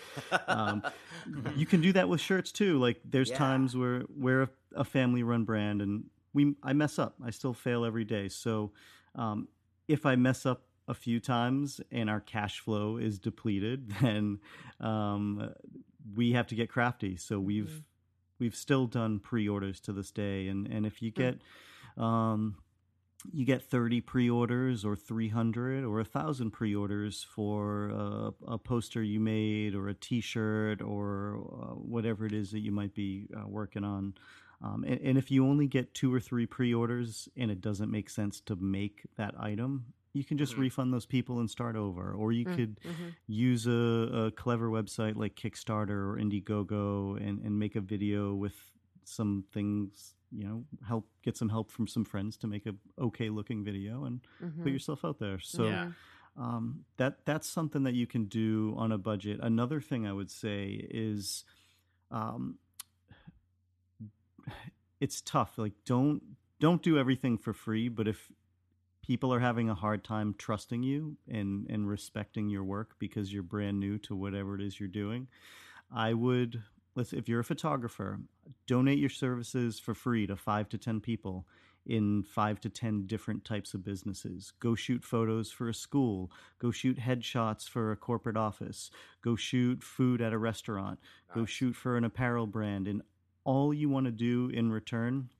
[0.46, 0.82] um,
[1.56, 2.78] you can do that with shirts too.
[2.78, 3.38] Like there's Yeah.
[3.38, 7.16] times where we're a, a family-run brand, and we I mess up.
[7.24, 8.28] I still fail every day.
[8.28, 8.72] So
[9.16, 9.48] um,
[9.88, 14.38] if I mess up a few times and our cash flow is depleted, then
[14.80, 15.50] um,
[16.14, 17.16] we have to get crafty.
[17.16, 17.82] So we've
[18.38, 21.40] we've still done pre-orders to this day, and and if you get
[21.96, 22.56] um,
[23.32, 29.74] you get 30 pre-orders or 300 or 1000 pre-orders for a, a poster you made
[29.74, 34.14] or a t-shirt or uh, whatever it is that you might be uh, working on
[34.62, 38.08] um, and, and if you only get two or three pre-orders and it doesn't make
[38.08, 40.60] sense to make that item you can just Mhm.
[40.60, 43.14] refund those people and start over or you Mm, could mhm.
[43.26, 43.70] use a,
[44.26, 48.54] a clever website like Kickstarter or Indiegogo and, and make a video with
[49.04, 53.28] some things, you know, help get some help from some friends to make a okay
[53.30, 54.72] looking video and put Mhm.
[54.72, 55.38] yourself out there.
[55.38, 55.92] So Yeah.
[56.36, 59.40] um, that that's something that you can do on a budget.
[59.42, 61.44] Another thing I would say is
[62.10, 62.58] um,
[65.00, 65.58] it's tough.
[65.58, 66.22] Like don't
[66.60, 68.30] don't do everything for free, but if
[69.08, 73.42] people are having a hard time trusting you and and respecting your work because you're
[73.42, 75.26] brand new to whatever it is you're doing,
[75.92, 76.62] I would
[76.94, 78.20] let's if you're a photographer,
[78.66, 81.46] donate your services for free to 5 to 10 people
[81.86, 84.52] in 5 to 10 different types of businesses.
[84.60, 88.90] Go shoot photos for a school, go shoot headshots for a corporate office,
[89.22, 90.98] go shoot food at a restaurant,
[91.34, 92.86] go shoot for an apparel brand.
[92.86, 93.00] And
[93.44, 95.30] all you want to do in return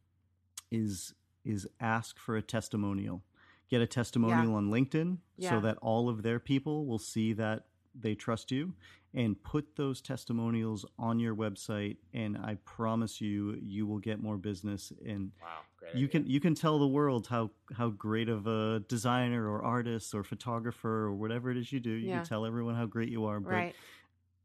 [0.71, 1.13] is
[1.45, 3.23] is ask for a testimonial.
[3.69, 5.51] Get a testimonial on LinkedIn Yeah.
[5.51, 8.75] so that all of their people will see that they trust you
[9.15, 14.37] and put those testimonials on your website and I promise you you will get more
[14.37, 15.49] business and Wow.
[15.95, 16.09] You idea.
[16.09, 20.23] can you can tell the world how how great of a designer or artist or
[20.23, 22.19] photographer or whatever it is you do you Yeah.
[22.19, 23.75] can tell everyone how great you are but Right.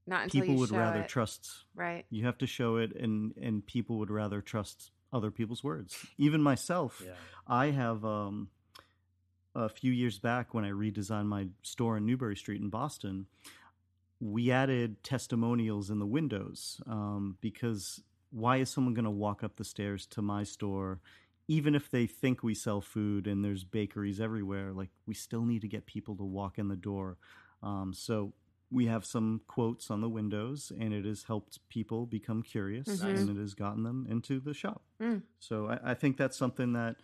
[0.07, 1.09] Not until people you would show rather it.
[1.09, 2.05] trust Right.
[2.09, 6.41] you have to show it and and people would rather trust other people's words even
[6.41, 7.13] myself Yeah.
[7.47, 8.49] i have um
[9.55, 13.25] a few years back when i redesigned my store in newbury street in boston
[14.19, 19.55] we added testimonials in the windows um, because why is someone going to walk up
[19.57, 20.99] the stairs to my store
[21.49, 25.61] even if they think we sell food and there's bakeries everywhere like we still need
[25.61, 27.17] to get people to walk in the door
[27.61, 28.33] um, so
[28.71, 33.09] we have some quotes on the windows and it has helped people become curious Mhm.
[33.17, 35.21] and it has gotten them into the shop Mm.
[35.39, 36.95] so I, I think that's something that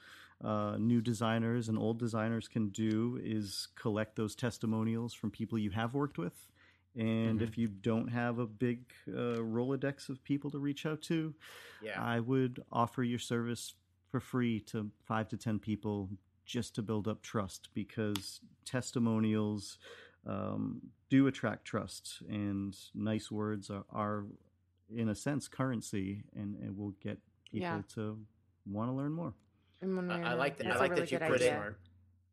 [0.44, 5.70] uh, new designers and old designers can do is collect those testimonials from people you
[5.72, 6.48] have worked with
[6.96, 7.44] and Mhm.
[7.44, 11.34] if you don't have a big uh, rolodex of people to reach out to
[11.84, 12.02] yeah.
[12.02, 13.76] i would offer your service
[14.10, 16.10] for free to five to ten people
[16.46, 19.78] just to build up trust because testimonials
[20.26, 24.26] um, do attract trust and nice words are, are
[24.94, 27.20] in a sense currency and it will get
[27.52, 27.82] people Yeah.
[27.96, 28.18] to
[28.66, 29.36] want to learn more And
[29.82, 31.76] I- I like that- I that's a like really that you good put it-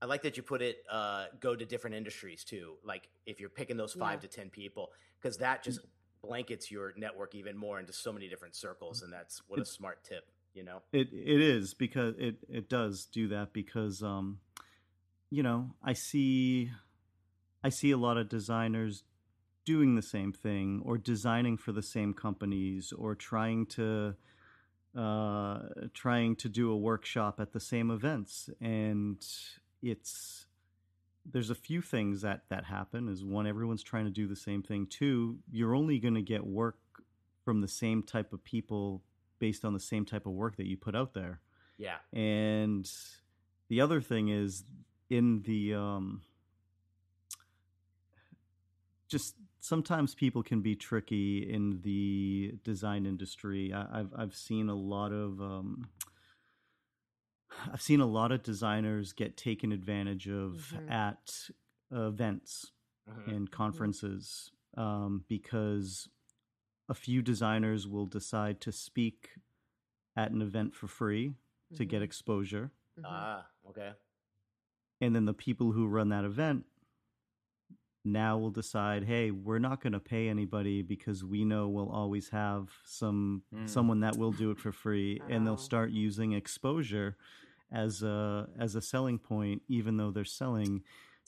[0.02, 0.85] I like that you put it.
[0.90, 2.76] Uh, go to different industries too.
[2.85, 4.28] Like if you're picking those five Yeah.
[4.28, 5.80] to ten people, because that just
[6.22, 10.04] blankets your network even more into so many different circles, and that's what a smart
[10.04, 10.28] tip.
[10.52, 10.82] You know.
[10.92, 14.40] It it is because it it does do that because um
[15.30, 16.70] you know I see
[17.64, 19.02] I see a lot of designers
[19.64, 24.14] doing the same thing or designing for the same companies or trying to
[24.96, 25.59] uh,
[25.92, 28.48] trying to do a workshop at the same events.
[28.61, 29.24] And
[29.82, 30.46] it's
[31.30, 34.62] there's a few things that that happen is one everyone's trying to do the same
[34.62, 34.87] thing.
[34.87, 36.78] Two you're only going to get work
[37.44, 39.02] from the same type of people
[39.38, 41.40] based on the same type of work that you put out there.
[41.78, 41.96] Yeah.
[42.14, 42.90] and
[43.68, 44.64] the other thing is
[45.11, 46.22] in the um,
[49.09, 49.35] just
[49.66, 53.72] sometimes people can be tricky in the design industry.
[53.72, 55.88] I, I've I've seen a lot of um,
[57.72, 60.90] I've seen a lot of designers get taken advantage of Mhm.
[60.90, 61.50] at
[61.90, 62.72] events
[63.09, 63.29] Mhm.
[63.37, 66.09] and conferences um, because
[66.88, 69.31] a few designers will decide to speak
[70.16, 71.35] at an event for free
[71.74, 72.05] to get Mhm.
[72.05, 72.70] exposure.
[73.05, 73.94] Ah, okay.
[75.02, 76.64] and then the people who run that event
[78.06, 82.28] now will decide hey we're not going to pay anybody because we know we'll always
[82.30, 83.68] have some Mm.
[83.68, 85.44] someone that will do it for free and Oh.
[85.44, 87.16] they'll start using exposure
[87.72, 90.82] as a as a selling point even though they're selling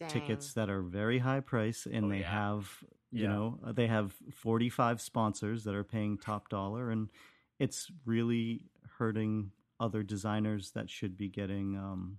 [0.09, 2.31] tickets that are very high price and Oh, they yeah.
[2.31, 3.29] have you Yeah.
[3.29, 7.11] know uh, they have 45 sponsors that are paying top dollar and
[7.59, 8.63] it's really
[8.99, 12.19] hurting other designers that should be getting um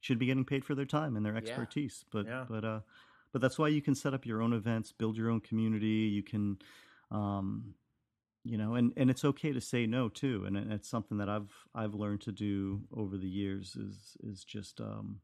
[0.00, 1.38] should be getting paid for their time and their Yeah.
[1.38, 2.44] expertise but Yeah.
[2.48, 2.80] but uh
[3.32, 6.22] but that's why you can set up your own events build your own community you
[6.22, 6.58] can
[7.10, 7.74] um
[8.44, 11.52] you know and and it's okay to say no too and it's something that i've
[11.74, 15.20] i've learned to do over the years is is just um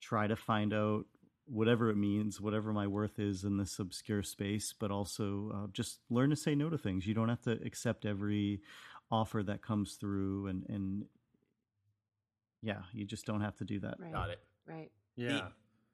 [0.00, 1.06] try to find out
[1.46, 6.00] whatever it means whatever my worth is in this obscure space but also uh, just
[6.10, 8.60] learn to say no to things you don't have to accept every
[9.10, 11.04] offer that comes through and and
[12.62, 14.12] yeah you just don't have to do that Right.
[14.12, 14.40] Got it.
[14.66, 14.90] Right.
[15.14, 15.48] Yeah.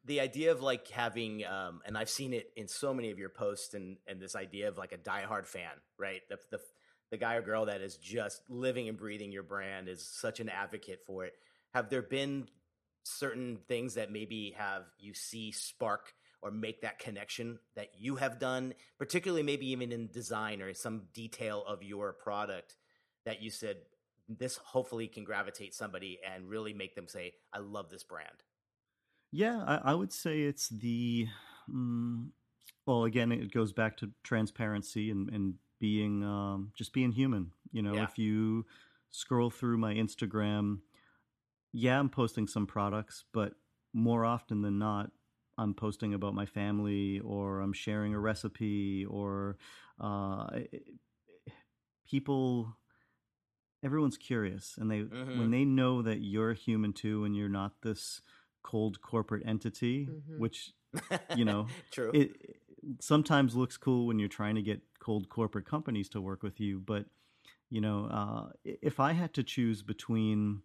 [0.05, 3.29] The idea of like having um and i've seen it in so many of your
[3.29, 5.71] posts and and this idea of like a diehard fan
[6.03, 6.21] right?
[6.29, 6.61] The the,
[7.11, 10.49] the guy or girl that is just living and breathing your brand is such an
[10.49, 11.35] advocate for it.
[11.73, 12.49] Have there been
[13.05, 16.13] certain things that maybe have you see spark
[16.43, 21.03] or make that connection that you have done particularly maybe even in design or some
[21.13, 22.77] detail of your product
[23.25, 23.77] that you said
[24.29, 28.45] this hopefully can gravitate somebody and really make them say i love this brand
[29.33, 31.29] Yeah, I, I would say it's the.
[31.73, 32.31] Mm,
[32.87, 37.53] well, again, it goes back to transparency and, and being um, just being human.
[37.73, 38.05] You know, Yeah.
[38.05, 38.67] if you
[39.11, 40.81] scroll through my Instagram,
[41.73, 43.55] yeah, I'm posting some products, but
[43.95, 45.13] more often than not,
[45.59, 49.59] I'm posting about my family or I'm sharing a recipe or
[50.01, 50.49] uh,
[52.07, 52.77] people.
[53.85, 55.37] Everyone's curious, and they Mhm.
[55.37, 58.21] when they know that you're human too, and you're not this
[58.63, 60.39] cold corporate entity, Mhm.
[60.39, 60.73] which
[61.35, 62.57] you know, true it, it
[63.01, 66.81] sometimes looks cool when you're trying to get cold corporate companies to work with you.
[66.81, 67.07] But
[67.71, 70.63] you know, uh, if I had to choose between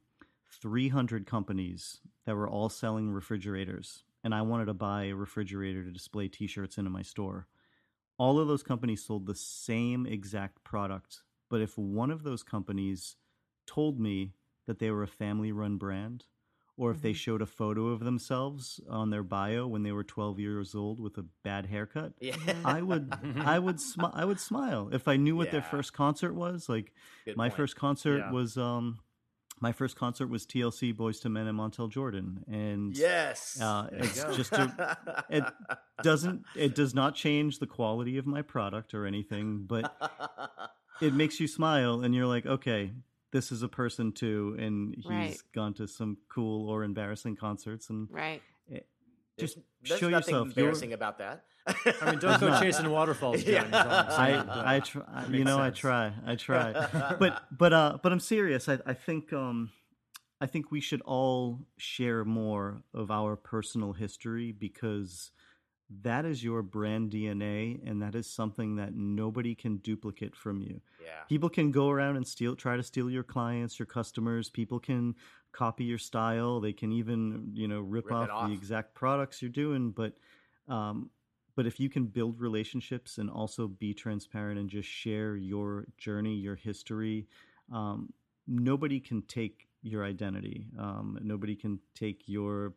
[0.62, 5.92] 300 companies that were all selling refrigerators, and I wanted to buy a refrigerator to
[5.92, 7.48] display T-shirts into my store,
[8.18, 11.22] all of those companies sold the same exact product.
[11.50, 13.16] But if one of those companies
[13.66, 14.34] told me
[14.66, 16.26] that they were a family-run brand,
[16.78, 17.16] or if they Mhm.
[17.16, 21.18] showed a photo of themselves on their bio when they were 12 years old with
[21.18, 25.36] a bad haircut, yeah I would I would smi- I would smile if I knew
[25.36, 26.70] what their first concert was.
[26.70, 26.94] Like
[27.26, 27.58] Good my point.
[27.58, 28.32] first concert Yeah.
[28.32, 29.00] was um
[29.60, 34.24] my first concert was TLC Boyz II Men and Montell Jordan and yes uh, it's
[34.24, 34.34] go.
[34.36, 35.44] just a, it
[36.04, 39.98] doesn't it does not change the quality of my product or anything, but
[41.02, 42.92] it makes you smile and you're like, okay,
[43.32, 45.38] this is a person too, and he's Right.
[45.54, 48.42] gone to some cool or embarrassing concerts and Right.
[48.70, 50.48] There's- just there's show nothing yourself.
[50.56, 51.46] You're- embarrassing about that
[52.02, 52.64] I mean, don't go not.
[52.64, 53.68] chasing waterfalls, John.
[53.68, 55.24] is I'm saying, but I I try.
[55.26, 56.14] You makes know, I try.
[56.26, 56.72] I try.
[57.20, 58.68] but but uh but I'm serious.
[58.68, 59.70] I I think um
[60.42, 65.30] I think we should all share more of our personal history because
[66.04, 70.82] that is your brand DNA and that is something that nobody can duplicate from you.
[71.02, 74.50] yeah People can go around and steal try to steal your clients, your customers.
[74.50, 75.16] People can
[75.54, 76.60] copy your style.
[76.60, 78.48] They can even, you know, rip, Rip off, off.
[78.48, 80.14] the exact products you're doing, but
[80.68, 81.10] um
[81.56, 86.36] but if you can build relationships and also be transparent and just share your journey,
[86.36, 87.28] your history,
[87.74, 88.14] um,
[88.46, 90.68] nobody can take your identity.
[90.78, 92.74] Um, nobody can take your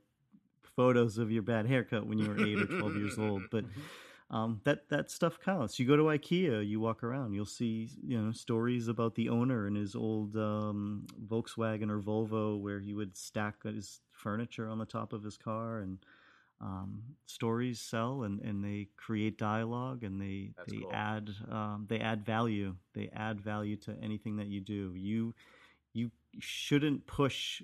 [0.76, 3.42] photos of your bad haircut when you were eight or twelve years old.
[3.50, 3.64] But
[4.30, 5.78] um, that that stuff counts.
[5.78, 9.66] You go to IKEA, you walk around, you'll see you know stories about the owner
[9.66, 14.86] and his old um, Volkswagen or Volvo, where he would stack his furniture on the
[14.86, 15.98] top of his car, and
[16.60, 20.92] um, stories sell and, and they create dialogue and they That's they cool.
[20.92, 25.34] add um, they add value they add value to anything that you do you
[25.94, 27.62] you shouldn't push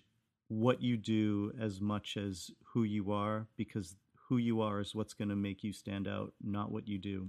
[0.49, 3.97] what you do as much as who you are because
[4.29, 7.29] who you are is what's going to make you stand out not what you do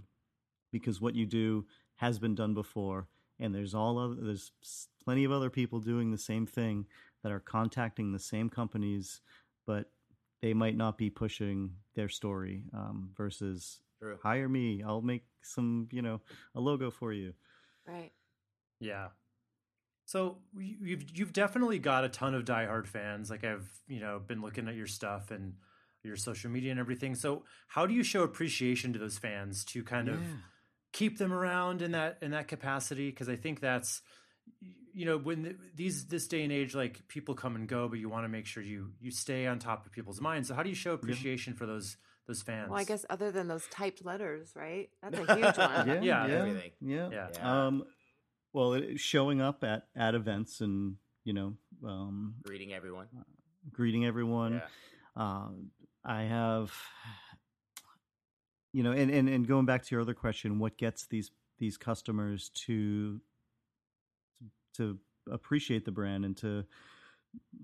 [0.72, 1.66] because what you do
[1.96, 3.08] has been done before
[3.40, 4.52] and there's all other, there's
[5.04, 6.86] plenty of other people doing the same thing
[7.24, 9.22] that are contacting the same companies
[9.66, 9.92] but
[10.42, 14.18] they might not be pushing their story um, versus True.
[14.22, 16.22] hire me i'll make some you know
[16.56, 17.34] a logo for you
[17.88, 18.12] Right.
[18.80, 19.08] Yeah.
[20.08, 23.30] So you- you've you've definitely got a ton of diehard fans.
[23.30, 25.56] Like I've you know been looking at your stuff and
[26.02, 27.14] your social media and everything.
[27.14, 30.20] So how do you show appreciation to those fans to kind of
[30.94, 33.10] keep them around in that in that capacity?
[33.10, 34.02] Because I think that's
[34.94, 38.08] you know when these this day and age like people come and go, but you
[38.08, 40.48] want to make sure you you stay on top of people's minds.
[40.48, 41.98] So how do you show appreciation for those
[42.28, 42.70] those fans?
[42.70, 44.90] Well, I guess other than those typed letters, right?
[45.04, 45.88] That's a huge one.
[45.88, 46.72] yeah, Yeah, yeah, everything.
[46.80, 47.10] Yeah.
[47.12, 47.28] Yeah.
[47.34, 47.68] Yeah.
[47.68, 47.84] Um,
[48.58, 51.54] well, it, showing up at at events and you know,
[51.86, 53.08] um, Greeting everyone.
[53.72, 54.54] greeting everyone.
[54.54, 55.24] Yeah.
[55.24, 55.50] Uh,
[56.06, 56.74] I have,
[58.74, 61.78] you know, and, and and going back to your other question, what gets these these
[61.78, 63.22] customers to
[64.78, 64.98] to
[65.32, 66.66] appreciate the brand and to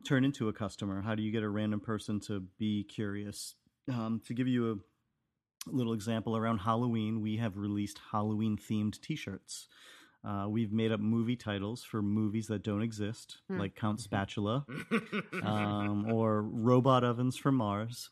[0.05, 1.01] turn into a customer?
[1.01, 3.55] How do you get a random person to be curious?
[3.91, 4.71] Um, to give you
[5.67, 9.67] a little example, around Halloween, we have released Halloween themed T-shirts.
[10.25, 13.59] Uh, we've made up movie titles for movies that don't exist, Hmm.
[13.59, 14.65] like Count Spatula
[15.43, 18.09] um, or robot ovens from Mars.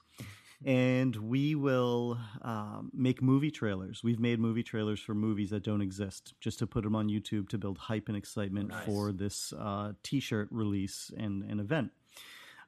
[0.64, 4.04] And we will um, make movie trailers.
[4.04, 7.50] We've made movie trailers for movies that don't exist, just to put them on YouTube
[7.50, 8.86] to build hype and excitement Nice.
[8.86, 11.92] for this uh, T-shirt release and, and event.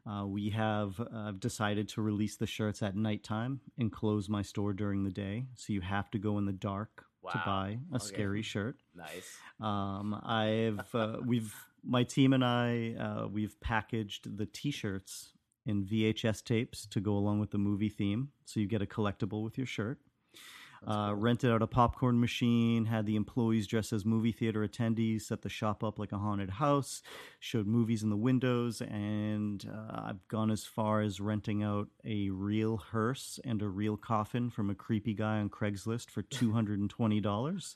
[0.10, 4.74] Uh, we have uh, decided to release the shirts at nighttime and close my store
[4.74, 8.06] during the day, so you have to go in the dark to buy a Okay.
[8.06, 8.78] scary shirt.
[8.96, 9.38] nice.
[9.60, 11.54] Um, I've uh, we've
[11.84, 15.34] my team and I uh, we've packaged the T-shirts
[15.66, 19.44] in VHS tapes to go along with the movie theme, so you get a collectible
[19.44, 20.00] with your shirt.
[20.88, 25.42] Uh, rented out a popcorn machine, had the employees dressed as movie theater attendees, set
[25.42, 27.02] the shop up like a haunted house,
[27.40, 32.30] showed movies in the windows, and uh, I've gone as far as renting out a
[32.30, 36.80] real hearse and a real coffin from a creepy guy on Craigslist for two hundred
[36.80, 37.74] and twenty dollars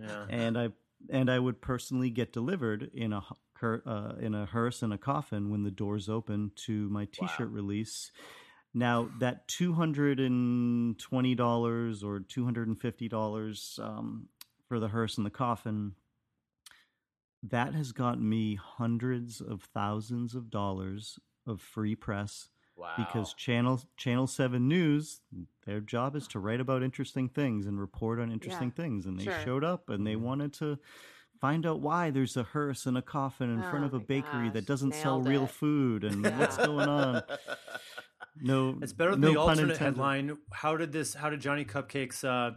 [0.00, 0.26] yeah.
[0.28, 0.68] and I
[1.10, 3.22] and I would personally get delivered in a
[3.62, 8.12] uh, in a hearse and a coffin when the doors open to my T-shirt release.
[8.76, 14.28] Now that two hundred and twenty dollars or two hundred and fifty dollars um,
[14.68, 15.92] for the hearse and the coffin,
[17.42, 22.92] that has gotten me hundreds of thousands of dollars of free press Wow.
[22.98, 25.22] because channel channel 7 news
[25.64, 29.24] their job is to write about interesting things and report on interesting things and they
[29.24, 29.38] sure.
[29.42, 30.78] showed up and they wanted to
[31.40, 34.48] find out why there's a hearse and a coffin in front Oh of a bakery
[34.48, 36.38] gosh, that doesn't sell nailed real food and Yeah.
[36.38, 37.22] what's going on
[38.40, 39.78] no It's better than no the alternate intended.
[39.80, 40.38] headline.
[40.52, 41.14] How did this?
[41.14, 42.56] How did Johnny Cupcakes uh,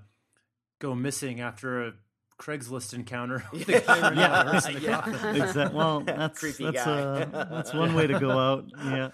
[0.79, 1.93] go missing after a
[2.39, 3.43] Craigslist encounter?
[3.51, 5.01] with the guy running out of the hearse Yeah.
[5.01, 5.35] coffin?
[5.41, 6.91] Exact- well that's Creepy that's guy.
[7.01, 9.09] uh, that's one way to go out yeah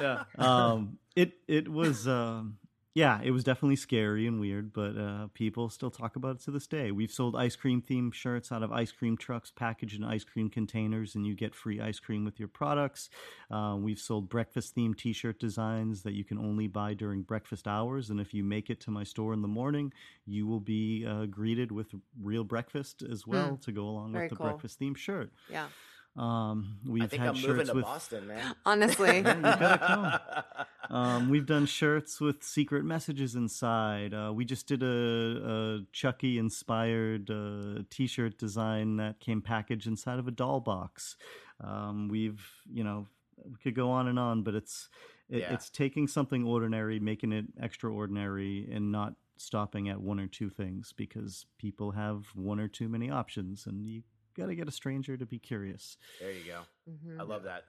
[0.00, 0.24] Yeah.
[0.38, 2.56] um, it it was um,
[2.92, 6.50] yeah, it was definitely scary and weird, but uh, people still talk about it to
[6.50, 6.90] this day.
[6.90, 10.50] We've sold ice cream themed shirts out of ice cream trucks packaged in ice cream
[10.50, 13.08] containers, and you get free ice cream with your products.
[13.48, 17.68] Uh, we've sold breakfast themed t shirt designs that you can only buy during breakfast
[17.68, 19.92] hours, and if you make it to my store in the morning,
[20.26, 24.12] you will be uh, greeted with real breakfast as well to go along Hmm.
[24.14, 24.46] Very with the cool.
[24.46, 25.32] breakfast themed shirt.
[25.48, 25.68] Yeah.
[26.16, 28.54] Um, we've I think had I'm shirts moving to with Boston, man.
[28.66, 29.16] Honestly.
[29.18, 30.56] you gotta
[30.90, 34.12] um, we've done shirts with secret messages inside.
[34.12, 39.86] Uh, we just did a, a Chucky inspired uh, t shirt design that came packaged
[39.86, 41.16] inside of a doll box.
[41.62, 43.06] Um, we've, you know,
[43.44, 44.88] we could go on and on, but it's
[45.28, 45.54] it, Yeah.
[45.54, 50.92] it's taking something ordinary, making it extraordinary, and not stopping at one or two things
[50.94, 54.02] because people have one or too many options, and you
[54.40, 55.96] got to get a stranger to be curious.
[56.20, 56.60] There you go.
[56.90, 57.20] Mhm.
[57.20, 57.64] I love that.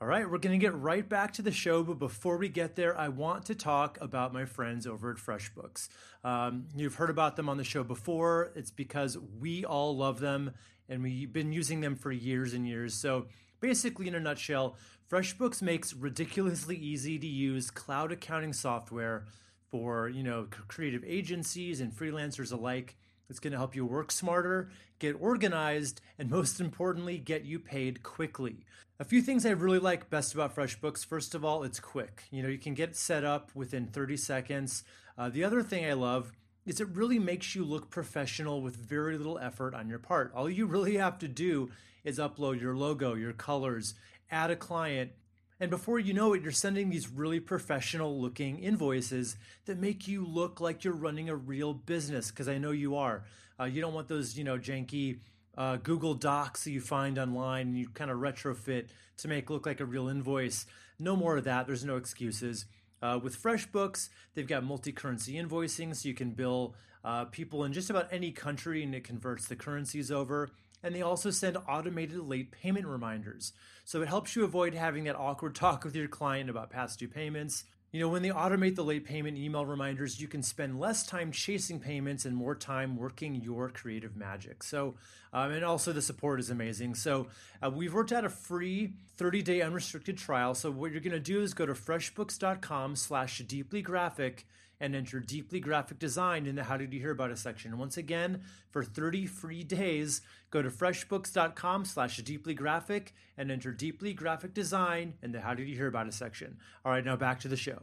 [0.00, 2.76] All right, we're going to get right back to the show, but before we get
[2.76, 5.88] there, I want to talk about my friends over at FreshBooks.
[6.24, 8.52] Um, you've heard about them on the show before.
[8.54, 10.52] It's because we all love them
[10.88, 12.94] and we've been using them for years and years.
[12.94, 13.26] So,
[13.60, 14.76] basically, in a nutshell,
[15.10, 19.24] FreshBooks makes ridiculously easy to use cloud accounting software
[19.70, 22.96] for you know creative agencies and freelancers alike.
[23.28, 28.02] It's going to help you work smarter, get organized, and most importantly, get you paid
[28.02, 28.64] quickly.
[29.00, 31.06] A few things I really like best about FreshBooks.
[31.06, 32.24] First of all, it's quick.
[32.30, 34.82] You know, you can get set up within 30 seconds.
[35.16, 36.32] Uh, the other thing I love
[36.66, 40.32] is it really makes you look professional with very little effort on your part.
[40.34, 41.70] All you really have to do
[42.04, 43.94] is upload your logo, your colors,
[44.30, 45.12] add a client,
[45.60, 49.36] and before you know it, you're sending these really professional looking invoices
[49.66, 53.24] that make you look like you're running a real business, because I know you are.
[53.58, 55.18] Uh, you don't want those, you know, janky
[55.56, 58.86] uh, Google Docs that you find online and you kind of retrofit
[59.18, 60.64] to make look like a real invoice.
[61.00, 61.66] No more of that.
[61.66, 62.66] There's no excuses.
[63.02, 67.72] Uh, with FreshBooks, they've got multi currency invoicing, so you can bill uh, people in
[67.72, 70.50] just about any country and it converts the currencies over.
[70.82, 73.52] And they also send automated late payment reminders.
[73.84, 77.08] So it helps you avoid having that awkward talk with your client about past due
[77.08, 77.64] payments.
[77.90, 81.32] You know, when they automate the late payment email reminders, you can spend less time
[81.32, 84.62] chasing payments and more time working your creative magic.
[84.62, 84.96] So,
[85.32, 86.96] um, and also the support is amazing.
[86.96, 87.28] So,
[87.62, 90.54] uh, we've worked out a free 30-day unrestricted trial.
[90.54, 94.44] So, what you're going to do is go to freshbooks.com/deeplygraphic
[94.80, 97.78] and enter deeply graphic design in the How Did You Hear About Us section.
[97.78, 100.20] Once again, for 30 free days,
[100.50, 105.68] go to freshbooks.com slash deeply graphic and enter deeply graphic design in the How Did
[105.68, 106.58] You Hear About Us section.
[106.84, 107.82] All right, now back to the show.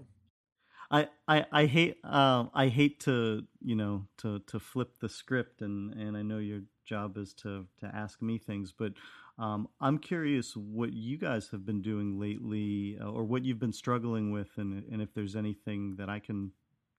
[0.91, 5.61] I, I, I hate uh, I hate to you know to, to flip the script
[5.61, 8.93] and, and I know your job is to, to ask me things but
[9.37, 13.73] um, I'm curious what you guys have been doing lately uh, or what you've been
[13.73, 16.51] struggling with and, and if there's anything that I can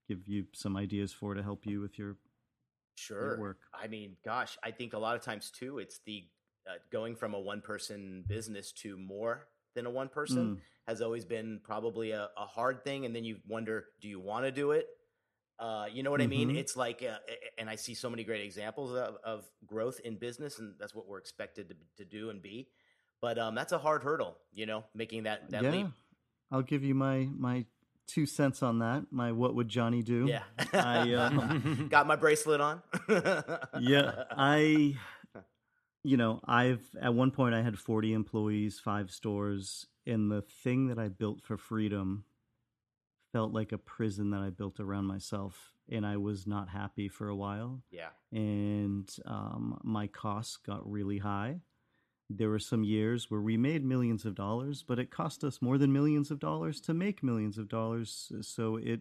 [0.08, 2.16] give you some ideas for to help you with your
[2.96, 3.58] sure your work.
[3.74, 6.24] I mean, gosh, I think a lot of times too, it's the
[6.68, 10.58] uh, going from a one person business to more than a one person mm.
[10.88, 13.04] has always been probably a, a, hard thing.
[13.04, 14.88] And then you wonder, do you want to do it?
[15.58, 16.32] Uh, you know what mm-hmm.
[16.32, 16.48] I mean?
[16.48, 16.58] Mm-hmm.
[16.58, 17.18] It's like, uh,
[17.56, 21.06] and I see so many great examples of, of, growth in business, and that's what
[21.06, 22.68] we're expected to, to do and be.
[23.22, 25.70] But um, that's a hard hurdle, you know, making that that yeah.
[25.70, 25.86] leap.
[26.50, 27.64] I'll give you my my
[28.06, 29.06] two cents on that.
[29.10, 30.26] My what would Johnny do?
[30.28, 30.42] Yeah,
[30.72, 32.82] I um, got my bracelet on.
[33.80, 34.96] yeah, I,
[36.02, 40.88] you know, I've at one point I had forty employees, five stores, and the thing
[40.88, 42.24] that I built for freedom
[43.32, 47.28] felt like a prison that I built around myself, and I was not happy for
[47.28, 47.82] a while.
[47.90, 51.60] Yeah, and um, my costs got really high
[52.28, 55.78] there were some years where we made millions of dollars, but it cost us more
[55.78, 58.32] than millions of dollars to make millions of dollars.
[58.40, 59.00] So it,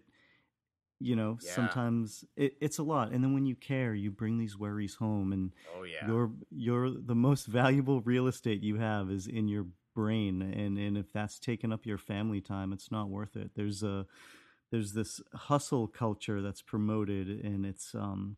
[1.00, 1.52] you know, yeah.
[1.52, 3.12] sometimes it, it's a lot.
[3.12, 6.90] And then when you care, you bring these worries home, and oh yeah, your your
[6.92, 9.66] the most valuable real estate you have is in your
[9.96, 13.52] brain, and and if that's taken up your family time, it's not worth it.
[13.56, 14.06] There's a
[14.72, 18.38] there's this hustle culture that's promoted, and it's um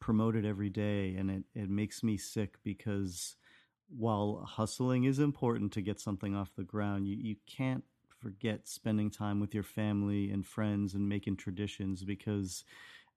[0.00, 3.36] promoted every day, and it it makes me sick because
[3.96, 7.84] while hustling is important to get something off the ground, you, you can't
[8.20, 12.64] forget spending time with your family and friends and making traditions because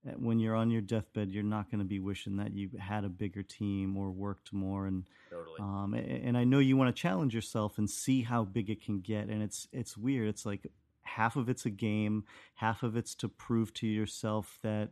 [0.08, 3.04] eh, when you're on your deathbed, you're not going to be wishing that you had
[3.04, 4.86] a bigger team or worked more.
[4.86, 5.60] And totally.
[5.60, 9.00] um, and I know you want to challenge yourself and see how big it can
[9.00, 9.28] get.
[9.28, 10.30] And it's it's weird.
[10.30, 10.68] It's like
[11.04, 12.24] half of it's a game,
[12.56, 14.92] half of it's to prove to yourself that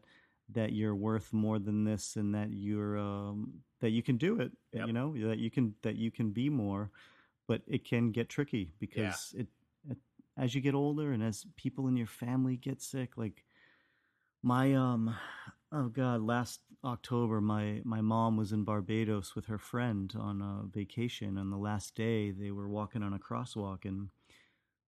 [0.54, 4.52] that you're worth more than this and that you're um, that you can do it
[4.74, 4.88] yep.
[4.88, 6.90] you know that you can that you can be more
[7.48, 9.42] but it can get tricky because yeah.
[9.42, 9.48] it,
[9.90, 9.98] it,
[10.38, 13.44] as you get older and as people in your family get sick like
[14.42, 15.16] my um
[15.72, 20.68] oh god last october my my mom was in barbados with her friend on a
[20.68, 24.10] vacation and the last day they were walking on a crosswalk and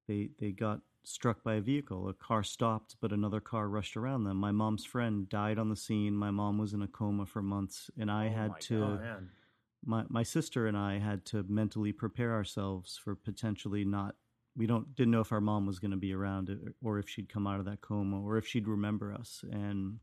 [0.08, 2.08] they they got struck by a vehicle.
[2.10, 4.38] A car stopped, but another car rushed around them.
[4.38, 6.16] My mom's friend died on the scene.
[6.16, 8.80] My mom was in a coma for months, and I oh had to.
[8.80, 9.30] God,
[9.84, 14.16] my my sister and I had to mentally prepare ourselves for potentially not.
[14.56, 16.50] We don't didn't know if our mom was going to be around,
[16.84, 19.44] or if she'd come out of that coma, or if she'd remember us.
[19.50, 20.00] And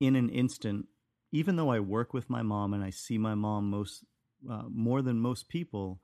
[0.00, 0.86] in an instant,
[1.32, 4.04] even though I work with my mom and I see my mom most
[4.50, 6.00] uh, more than most people,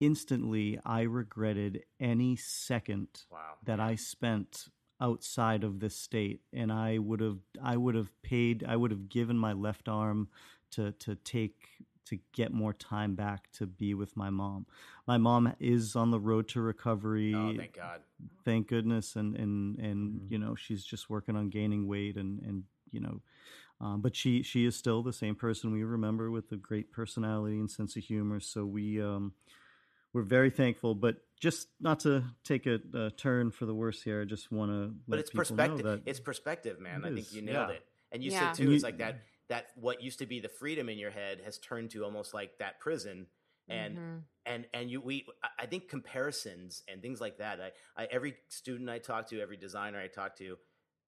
[0.00, 3.38] instantly I regretted any second wow.
[3.64, 4.68] that I spent
[5.00, 9.08] outside of this state and I would have I would have paid I would have
[9.08, 10.28] given my left arm
[10.72, 11.68] to to take
[12.06, 14.66] to get more time back to be with my mom.
[15.06, 17.34] My mom is on the road to recovery.
[17.34, 18.00] Oh, thank God.
[18.44, 20.32] Thank goodness and and and mm-hmm.
[20.32, 23.20] you know, she's just working on gaining weight and and you know,
[23.80, 27.58] um, but she she is still the same person we remember with a great personality
[27.58, 28.40] and sense of humor.
[28.40, 29.32] So we um
[30.12, 30.94] we're very thankful.
[30.94, 34.70] But just not to take a, a turn for the worse here, I just want
[34.70, 34.94] to.
[35.08, 36.02] But it's perspective.
[36.06, 37.04] it's perspective, man.
[37.04, 37.76] It I think you nailed yeah.
[37.76, 37.84] it.
[38.12, 38.52] And you yeah.
[38.52, 41.40] said too, it's like that that what used to be the freedom in your head
[41.44, 43.26] has turned to almost like that prison
[43.68, 44.16] and Mm-hmm.
[44.46, 48.34] and and you we I- i think comparisons and things like that I, I every
[48.48, 50.56] student i talk to every designer i talk to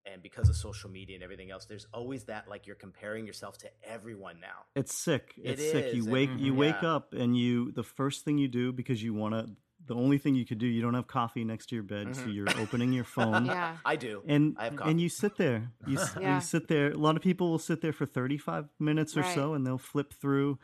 [0.06, 3.56] and because of social media and everything else there's always that like you're comparing yourself
[3.58, 5.34] to everyone now It's sick.
[5.36, 5.84] It It's sick.
[5.86, 6.56] is, You wake you Mhm.
[6.56, 6.94] wake Yeah.
[6.94, 10.36] up and you the first thing you do because you want to the only thing
[10.36, 12.34] you could do you don't have coffee next to your bed so Mhm.
[12.34, 13.76] you're opening your phone Yeah.
[13.84, 14.90] i do and I have coffee.
[14.92, 16.36] and you sit there you, Yeah.
[16.36, 19.54] you sit there a lot of people will sit there for 35 minutes or so
[19.54, 20.58] and they'll flip through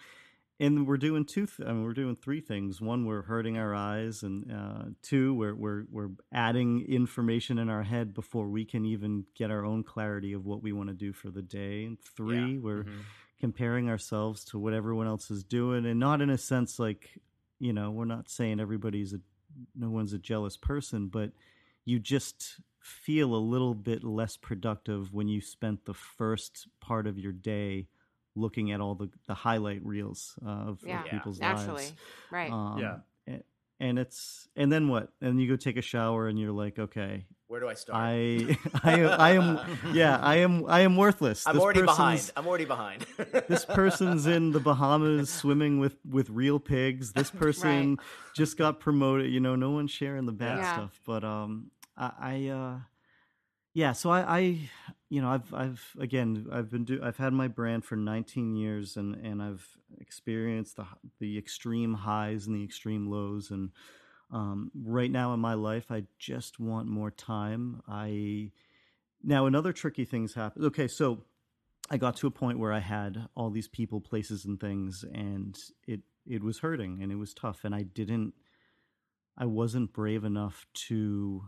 [0.60, 2.80] and we're doing two th- I mean, we're doing three things.
[2.80, 7.82] One we're hurting our eyes and uh, two we're, we're we're adding information in our
[7.84, 11.12] head before we can even get our own clarity of what we want to do
[11.12, 11.84] for the day.
[11.84, 13.02] And three we're Mhm.
[13.40, 17.20] comparing ourselves to what everyone else is doing and not in a sense like
[17.60, 19.20] you know we're not saying everybody's a
[19.76, 21.30] no one's a jealous person but
[21.84, 27.16] you just feel a little bit less productive when you spent the first part of
[27.18, 27.86] your day
[28.38, 31.02] looking at all the, the highlight reels uh, of, of Yeah.
[31.02, 31.82] people's Naturally.
[31.84, 31.92] lives
[32.30, 32.50] Right.
[32.52, 32.96] um, Yeah.
[33.28, 33.42] a-
[33.80, 37.26] and it's and then what and you go take a shower and you're like okay
[37.46, 39.58] where do i start i i i am
[39.94, 43.06] yeah i am i am worthless i'm This already person's- behind i'm already behind
[43.48, 47.12] this person's in the Bahamas swimming with with real pigs.
[47.12, 47.98] This person
[48.34, 49.30] just got promoted.
[49.32, 50.72] You know, no one's sharing the bad Yeah.
[50.74, 51.00] stuff.
[51.06, 52.78] But um, I, I uh,
[53.74, 53.92] yeah.
[53.92, 54.70] So I, I,
[55.10, 58.96] you know, I've I've again I've been do I've had my brand for 19 years,
[58.96, 59.66] and and I've
[60.00, 60.86] experienced the
[61.18, 63.70] the extreme highs and the extreme lows, and
[64.30, 67.82] um, right now in my life, I just want more time.
[67.88, 68.52] I
[69.22, 70.64] now another tricky things happen.
[70.66, 71.24] Okay, so
[71.90, 75.56] I got to a point where I had all these people, places, and things, and
[75.86, 78.34] it it was hurting and it was tough, and I didn't,
[79.38, 81.44] I wasn't brave enough to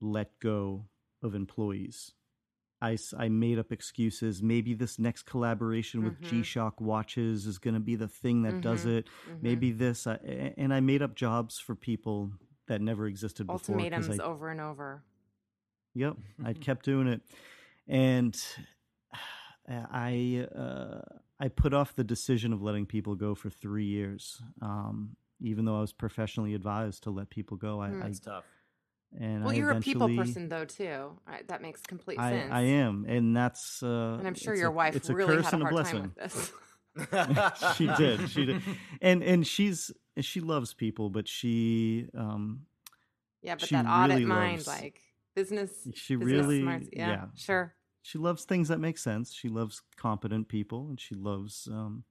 [0.00, 0.86] let go
[1.22, 2.12] of employees.
[2.82, 4.42] I, s- I made up excuses.
[4.42, 6.28] Maybe this next collaboration with Mhm.
[6.28, 8.96] G Shock watches is going to be the thing that does Mhm.
[8.98, 9.06] it.
[9.30, 9.42] Mhm.
[9.42, 12.32] Maybe this, I, a- and I made up jobs for people
[12.66, 13.76] that never existed before.
[13.76, 15.02] ultimatums I, over and over.
[15.94, 17.20] Yep, I kept doing it,
[17.86, 18.34] and
[19.68, 21.00] I uh,
[21.38, 25.76] I put off the decision of letting people go for three years, um, even though
[25.76, 27.80] I was professionally advised to let people go.
[27.80, 28.02] I, Hmm.
[28.02, 28.44] I tough
[29.20, 31.18] and Well, I you're a people person though too.
[31.26, 32.52] I, that makes complete I, sense.
[32.52, 35.44] I am, and that's uh, and I'm sure your a- wife it's a really curse
[35.46, 35.98] had a and hard blessing.
[36.00, 36.52] time with this.
[37.76, 38.62] she did, she did,
[39.02, 39.90] and and she's
[40.20, 42.66] she loves people, but she um
[43.42, 45.00] yeah, but She that audit really mind, loves- like
[45.34, 46.88] business, she business really smarts.
[46.92, 47.74] Yeah, yeah sure.
[48.02, 49.32] she loves things that make sense.
[49.32, 52.04] She loves competent people, and she loves, um,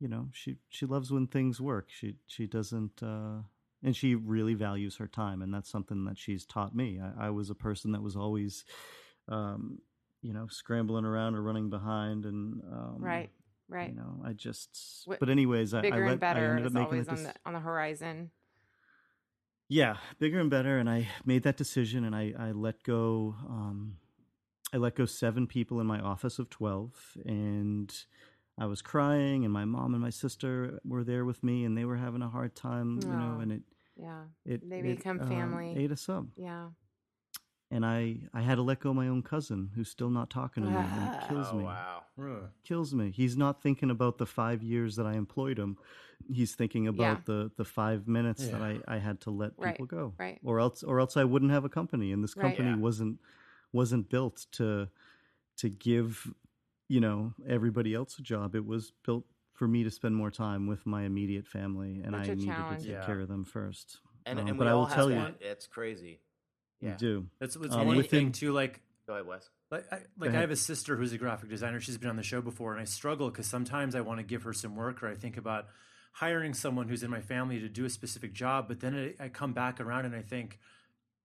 [0.00, 1.88] you know, she she loves when things work.
[1.90, 3.42] She she doesn't, uh,
[3.82, 6.98] and she really values her time, and that's something that she's taught me.
[7.00, 8.64] I, I was a person that was always,
[9.28, 9.78] um,
[10.22, 13.30] you know, scrambling around or running behind, and um, Right,
[13.68, 13.90] right.
[13.90, 15.02] You know, I just.
[15.04, 17.08] What- but anyways, I, I Bigger let, and better I ended up is making always
[17.08, 18.30] on the on the horizon.
[19.68, 23.96] yeah bigger and better and i made that decision and i, I let go um,
[24.72, 27.92] i let go seven people in my office of 12 and
[28.58, 31.84] i was crying and my mom and my sister were there with me and they
[31.84, 33.62] were having a hard time you know and it
[33.96, 35.74] Yeah, it They it, become um, family.
[35.76, 36.68] ate us up yeah.
[37.70, 40.62] and i i had to let go of my own cousin who's still not talking
[40.64, 42.48] to me and it kills oh me wow Ugh.
[42.64, 43.10] kills me.
[43.10, 45.76] He's not thinking about the five years that I employed him.
[46.32, 47.16] He's thinking about Yeah.
[47.26, 50.14] the the five minutes that I, I had to let Right, people go.
[50.18, 50.38] right.
[50.42, 52.12] Or else or else I wouldn't have a company.
[52.12, 52.40] And this Right.
[52.56, 52.78] company Yeah.
[52.78, 53.20] wasn't
[53.72, 54.88] wasn't built to
[55.58, 56.32] to give,
[56.88, 58.54] you know, everybody else a job.
[58.54, 59.24] It was built
[59.54, 62.46] for me to spend more time with my immediate family and Such I a needed
[62.54, 62.78] challenge.
[62.82, 63.06] to take Yeah.
[63.06, 63.98] care of them first.
[64.26, 65.36] and, Um, and but we I all will have tell you, that.
[65.40, 66.20] it's crazy
[66.80, 67.26] you yeah do.
[67.40, 68.52] It's, it's Um, one within- thing too.
[68.52, 71.80] Like go ahead wes Like, I, like I have a sister who's a graphic designer.
[71.80, 74.42] She's been on the show before, and I struggle because sometimes I want to give
[74.42, 75.66] her some work, or I think about
[76.12, 78.68] hiring someone who's in my family to do a specific job.
[78.68, 80.58] But then I, I come back around and I think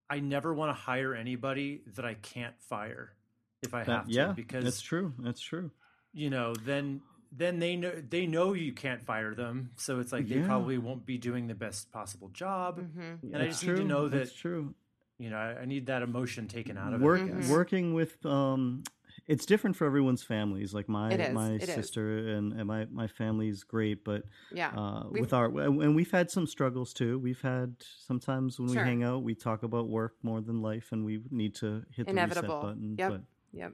[0.09, 3.14] I never want to hire anybody that I can't fire
[3.62, 5.14] if I That- have to, yeah, because that's true.
[5.20, 5.72] That's true.
[6.14, 7.01] you know then
[7.34, 10.45] then they know they know you can't fire them, so it's like they Yeah.
[10.45, 12.80] probably won't be doing the best possible job.
[12.80, 13.86] hmm And I That's just need to true.
[13.88, 14.74] know that That's true.
[15.18, 17.45] you know I, I need that emotion taken out of Work, it.
[17.49, 18.84] Working with um
[19.28, 21.70] it's different for everyone's families like my my it is.
[21.76, 24.70] sister and, and my my family's great but Yeah.
[24.76, 28.82] uh with our and we've had some struggles too we've had sometimes when Sure.
[28.82, 32.05] we hang out we talk about work more than life and we need to hit
[32.07, 32.55] the Inevitable.
[32.55, 33.09] reset button Yep.
[33.12, 33.22] but
[33.54, 33.74] Yep.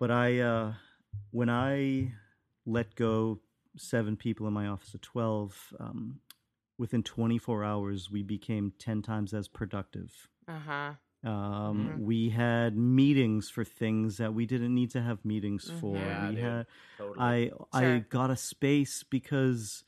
[0.00, 0.72] but i uh
[1.30, 2.12] when i
[2.66, 3.40] let go
[3.76, 6.20] seven people in my office of 12 um
[6.78, 10.92] within 24 hours we became 10 times as productive Uh huh.
[11.24, 12.00] Um, Mhm.
[12.00, 15.80] We had meetings for things that we didn't need to have meetings Mhm.
[15.80, 15.96] for.
[15.96, 16.44] Yeah, we dude.
[16.44, 16.66] had
[16.96, 17.18] Totally.
[17.18, 19.82] I I got a space because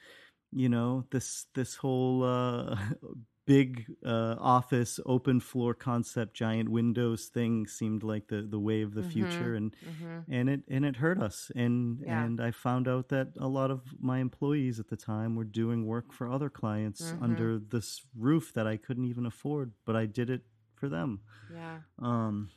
[0.50, 2.76] you know this this whole uh,
[3.50, 3.70] big
[4.04, 9.02] uh, office open floor concept giant windows thing seemed like the the way of the
[9.02, 9.12] Mhm.
[9.14, 12.24] future and hmm and it and it hurt us and Yeah.
[12.26, 15.86] and I found out that a lot of my employees at the time were doing
[15.86, 17.22] work for other clients Mhm.
[17.26, 20.42] under this roof that I couldn't even afford but I did it
[20.76, 21.78] for them Yeah.
[21.98, 22.50] um,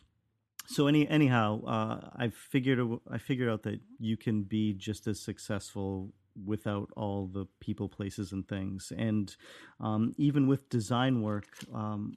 [0.68, 2.80] so any anyhow, uh, I figured
[3.12, 6.14] I figured out that you can be just as successful
[6.46, 8.92] without all the people, places, and things.
[8.98, 9.36] And
[9.80, 12.16] um, even with design work, um,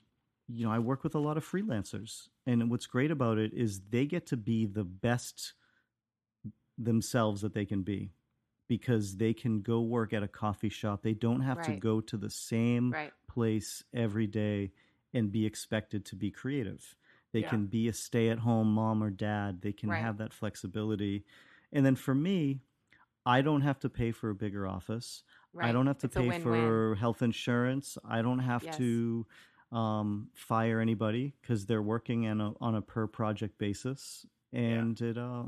[0.49, 3.81] you know, I work with a lot of freelancers, and what's great about it is
[3.91, 5.55] they get to be the best
[6.79, 8.13] themselves that they can be
[8.69, 11.03] because they can go work at a coffee shop.
[11.03, 13.13] They don't have to go to the same Right.
[13.29, 14.73] place every day
[15.15, 16.97] and be expected to be creative.
[17.33, 17.51] They Yeah.
[17.51, 19.63] can be a stay at home mom or dad.
[19.63, 20.03] They can Right.
[20.03, 21.25] have that flexibility.
[21.73, 22.61] And then for me,
[23.27, 25.23] I don't have to pay for a bigger office.
[25.53, 25.69] Right.
[25.69, 27.99] I don't have to It's pay for health insurance.
[28.09, 28.77] I don't have Yes.
[28.79, 29.27] to
[29.73, 35.19] um, fire anybody because they're working on a on a per project basis, and it
[35.19, 35.45] uh,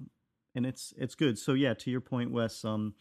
[0.55, 1.39] and it's it's good.
[1.39, 2.95] So yeah, to your point, Wes, um,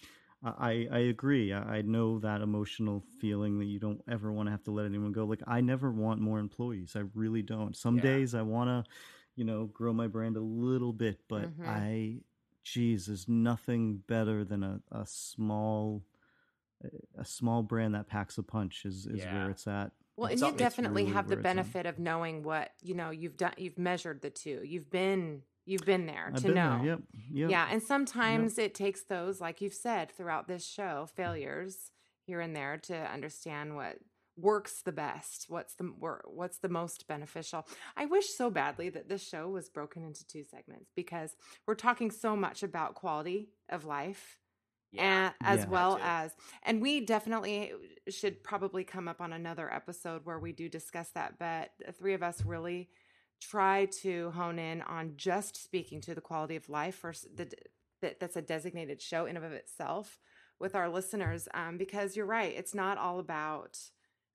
[0.44, 1.54] I I agree.
[1.54, 4.86] I, I know that emotional feeling that you don't ever want to have to let
[4.86, 5.26] anyone go.
[5.26, 6.96] Like I never want more employees.
[6.96, 7.76] I really don't.
[7.76, 8.02] Some Yeah.
[8.02, 8.92] days I want to,
[9.36, 11.68] you know, grow my brand a little bit, but Mhm.
[11.68, 12.22] I,
[12.74, 16.04] geez, there's nothing better than a, a small
[17.18, 19.34] a small brand that packs a punch is, is Yeah.
[19.34, 19.92] where it's at.
[20.16, 21.56] Well, It's and you definitely really have the where it's at.
[21.56, 23.10] benefit of knowing what you know.
[23.10, 23.54] You've done.
[23.58, 24.62] You've measured the two.
[24.64, 25.44] You've been.
[25.66, 26.78] You've been there I've to been know.
[26.78, 26.86] there.
[26.88, 27.00] Yep.
[27.34, 27.50] Yep.
[27.50, 31.92] Yeah, and sometimes it takes those, like you've said throughout this show, failures
[32.22, 33.98] here and there to understand what
[34.38, 35.46] works the best.
[35.50, 35.86] What's the
[36.26, 37.68] what's the most beneficial?
[37.96, 41.36] I wish so badly that this show was broken into two segments because
[41.66, 44.38] we're talking so much about quality of life
[44.92, 45.28] yeah.
[45.28, 45.70] and as Yeah.
[45.70, 46.32] well as
[46.64, 47.72] and we definitely
[48.10, 52.14] should probably come up on another episode where we do discuss that but the three
[52.14, 52.90] of us really
[53.42, 57.52] try to hone in on just speaking to the quality of life for the
[58.02, 60.20] that, that's a designated show in and of itself
[60.60, 63.78] with our listeners um, because you're right it's not all about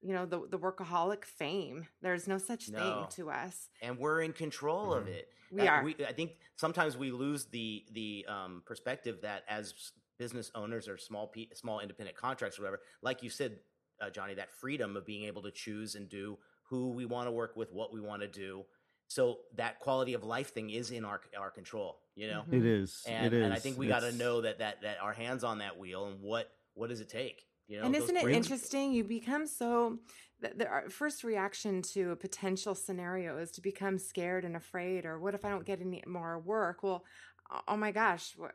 [0.02, 2.78] you know the the workaholic fame there's no such No.
[2.78, 5.28] thing to us and we're in control of it.
[5.50, 5.84] We Uh, are.
[5.84, 10.96] We, I think sometimes we lose the the um, perspective that as business owners or
[10.98, 13.58] small pe- small independent contracts or whatever, like you said,
[14.00, 17.32] uh, Johnny, that freedom of being able to choose and do who we want to
[17.32, 18.64] work with, what we want to do.
[19.08, 22.00] So that quality of life thing is in our our control.
[22.14, 22.54] You know, Mhm.
[22.54, 23.02] It is.
[23.06, 23.44] and, it is.
[23.44, 26.06] and I think we got to know that that that our hands on that wheel
[26.06, 27.46] and what what does it take?
[27.68, 28.92] You know, and isn't it interesting?
[28.92, 29.98] You become so.
[30.40, 35.20] The, the first reaction to a potential scenario is to become scared and afraid, or
[35.20, 36.82] what if I don't get any more work?
[36.82, 37.04] Well,
[37.50, 38.52] oh- oh my gosh, what,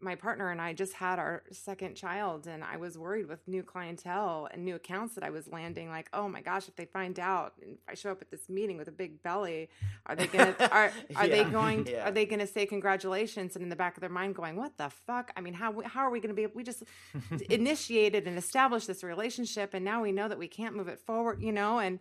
[0.00, 3.62] my partner and I just had our second child, and I was worried with new
[3.62, 5.88] clientele and new accounts that I was landing.
[5.88, 8.48] Like, oh my gosh, if they find out, and if I show up at this
[8.48, 9.68] meeting with a big belly,
[10.06, 12.08] are they gonna are are they Yeah, going yeah.
[12.08, 13.56] are they gonna say congratulations?
[13.56, 15.32] And in the back of their mind, going, what the fuck?
[15.36, 16.46] I mean, how how are we gonna be?
[16.46, 16.82] We just
[17.50, 21.42] initiated and established this relationship, and now we know that we can't move it forward.
[21.42, 21.98] You know, and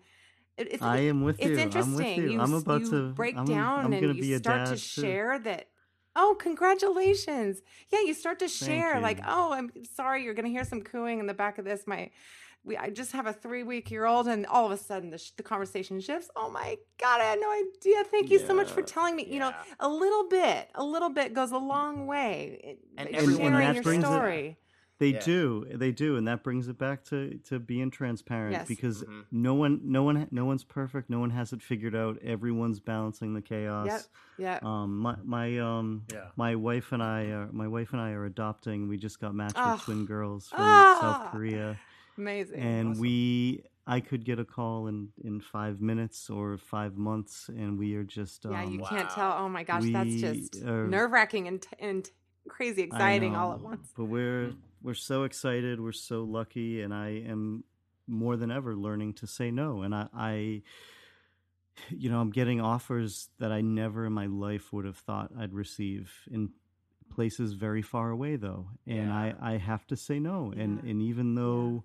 [0.58, 1.52] it, it's I am with it's you.
[1.52, 1.66] I'm with
[2.06, 2.32] interesting.
[2.32, 2.42] you.
[2.42, 4.78] I'm about you to- break I'm- down I'm and you start to too.
[4.78, 5.68] share that.
[6.16, 7.62] Oh, congratulations!
[7.92, 11.28] Yeah, you start to share like, oh, I'm sorry, you're gonna hear some cooing in
[11.28, 11.86] the back of this.
[11.88, 12.12] My,
[12.66, 15.18] we, I just have a three week year old, and all of a sudden the,
[15.18, 16.30] sh- the conversation shifts.
[16.36, 18.04] Oh my god, I had no idea.
[18.06, 19.26] Thank you so much for telling me.
[19.30, 19.64] You know, Yeah.
[19.80, 22.60] a little bit, a little bit goes a long way.
[22.64, 24.58] It- And everyone sharing that your story.
[25.04, 25.20] They Yeah.
[25.20, 28.68] do, they do, and that brings it back to to being transparent Yes.
[28.70, 29.26] because Mhm.
[29.34, 31.10] no one, no one, no one's perfect.
[31.10, 32.18] No one has it figured out.
[32.20, 33.88] Everyone's balancing the chaos.
[33.88, 34.02] Yep.
[34.38, 34.60] Yeah.
[34.62, 36.30] Um, my my um, Yeah.
[36.38, 38.88] my wife and I are my wife and I are adopting.
[38.88, 39.74] We just got matched Ah.
[39.74, 40.98] with twin girls from Ah.
[41.02, 41.78] South Korea,
[42.18, 42.60] Amazing.
[42.62, 43.02] and Awesome.
[43.02, 43.64] we.
[43.86, 48.06] I could get a call in in five minutes or five months, and we are
[48.06, 49.34] just yeah, um, you can't tell.
[49.34, 52.10] Oh my gosh, that's just nerve wracking and and
[52.48, 53.92] crazy I exciting all at once.
[53.98, 55.80] But we're we're so excited.
[55.80, 57.64] We're so lucky, and I am
[58.06, 59.82] more than ever learning to say no.
[59.82, 60.62] And I, I,
[61.90, 65.54] you know, I'm getting offers that I never in my life would have thought I'd
[65.54, 66.50] receive in
[67.10, 68.68] places very far away, though.
[68.86, 69.16] And Yeah.
[69.16, 70.52] I, I have to say no.
[70.56, 70.90] And Yeah.
[70.92, 71.84] and even though,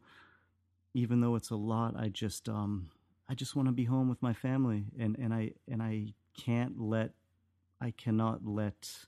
[0.94, 2.90] even though it's a lot, I just um
[3.28, 6.80] I just want to be home with my family, and and I and I can't
[6.80, 7.12] let,
[7.80, 9.06] I cannot let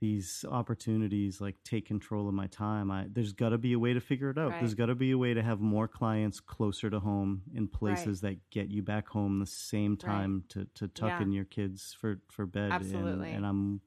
[0.00, 3.92] these opportunities like take control of my time i there's got to be a way
[3.92, 4.60] to figure it out Right.
[4.60, 8.20] there's got to be a way to have more clients closer to home in places
[8.22, 11.22] that get you back home the same time to to tuck Yeah.
[11.22, 13.28] in your kids for for bed Absolutely.
[13.28, 13.80] and, and i'm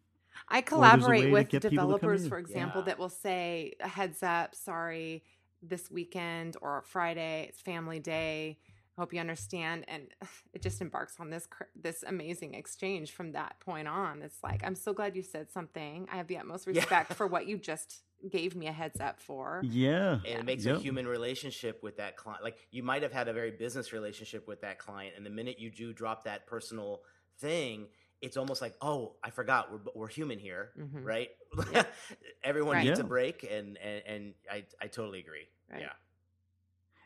[0.50, 2.86] I Or there's a way collaborate with get people to come developers, for example, Yeah.
[2.86, 5.24] that will say, a heads up, sorry,
[5.62, 8.58] this weekend or Friday, it's family day.
[8.98, 9.86] Hope you understand.
[9.88, 10.08] And
[10.54, 14.22] it just embarks on this this amazing exchange from that point on.
[14.22, 16.08] It's like, I'm so glad you said something.
[16.12, 16.74] I have the utmost Yeah.
[16.82, 19.62] respect for what you just gave me a heads up for.
[19.66, 20.78] yeah and it makes Yep.
[20.78, 24.48] a human relationship with that client like you might have had a very business relationship
[24.48, 27.02] with that client and the minute you do drop that personal
[27.40, 27.88] thing
[28.22, 31.04] it's almost like oh i forgot we're, we're human here Mhm.
[31.04, 31.32] right
[31.74, 31.84] Yeah.
[32.46, 32.86] everyone Right.
[32.88, 35.82] needs a break and, and and i i totally agree Right.
[35.82, 35.92] yeah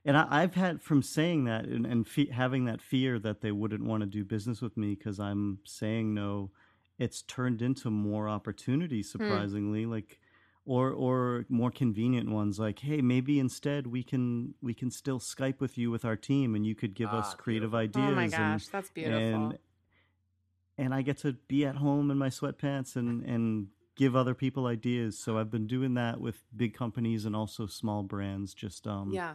[0.07, 3.51] And I, I've had from saying that and, and fe- having that fear that they
[3.51, 6.49] wouldn't want to do business with me because I'm saying no,
[6.97, 9.11] it's turned into more opportunities.
[9.11, 9.19] Hmm.
[9.19, 10.19] Surprisingly, like
[10.65, 12.57] or or more convenient ones.
[12.57, 16.55] Like, hey, maybe instead we can we can still Skype with you with our team,
[16.55, 18.01] and you could give us Ah, creative beautiful.
[18.01, 18.11] ideas.
[18.11, 19.17] Oh my and- gosh, that's beautiful.
[19.19, 19.57] And,
[20.77, 24.67] and I get to be at home in my sweatpants and and give other people
[24.67, 25.17] ideas.
[25.19, 28.53] So I've been doing that with big companies and also small brands.
[28.53, 29.33] Just um, yeah.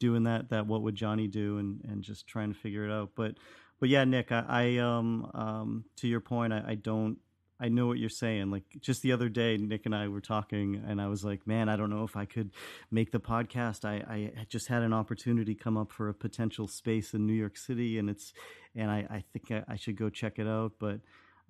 [0.00, 3.10] Doing that that what would Johnny do and and just trying to figure it out.
[3.14, 3.36] But
[3.78, 7.18] but yeah, Nick, I, I um um to your point, I, I don't
[7.60, 8.50] I know what you're saying.
[8.50, 11.68] Like just the other day, Nick and I were talking, and I was like, "Man,
[11.68, 12.52] I don't know if I could
[12.90, 17.12] make the podcast." I, I just had an opportunity come up for a potential space
[17.12, 18.32] in New York City, and it's,
[18.74, 20.72] and I, I think I, I should go check it out.
[20.78, 21.00] But,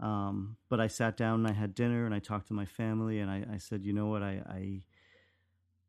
[0.01, 3.21] um, but I sat down and I had dinner and I talked to my family,
[3.21, 4.25] and I, I said, "You know what?
[4.25, 4.83] I, I,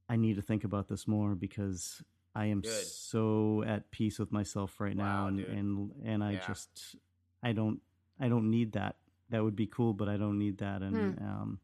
[0.07, 2.03] I need to think about this more because
[2.34, 2.86] I am Good.
[2.86, 5.50] so at peace with myself right now, and dude.
[5.50, 6.48] and and I Yeah.
[6.48, 6.96] just,
[7.44, 7.82] I don't,
[8.20, 8.96] I don't need that."
[9.30, 10.82] That would be cool, but I don't need that.
[10.82, 11.24] And Hmm.
[11.26, 11.60] um,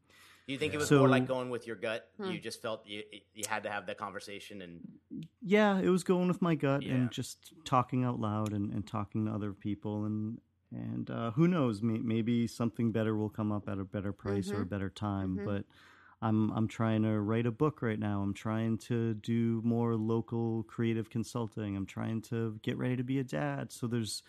[0.46, 2.30] do you think it was So- more like going with your gut Hmm.
[2.30, 3.02] you just felt you
[3.34, 4.80] you had to have that conversation and
[5.42, 6.94] yeah, it was going with my gut Yeah.
[6.94, 10.40] and just talking out loud and, and talking to other people and
[10.70, 14.50] and uh, who knows, may, maybe something better will come up at a better price
[14.50, 14.68] or a Mhm.
[14.68, 15.38] better time.
[15.38, 15.44] Mhm.
[15.46, 15.64] But
[16.20, 18.22] I'm I'm trying to write a book right now.
[18.22, 21.76] I'm trying to do more local creative consulting.
[21.76, 23.70] I'm trying to get ready to be a dad.
[23.70, 24.22] So there's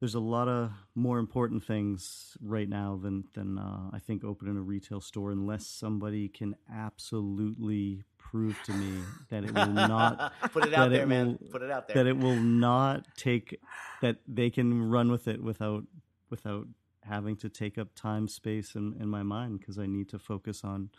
[0.00, 4.56] there's a lot of more important things right now than than uh, I think opening
[4.56, 8.98] a retail store unless somebody can absolutely prove to me
[9.30, 11.88] that it will not put it out that it there man will- put it out
[11.88, 13.58] there that it will not take
[14.02, 15.84] that they can run with it without
[16.30, 16.66] without
[17.02, 20.62] having to take up time space in, in my mind because I need to focus
[20.62, 20.90] on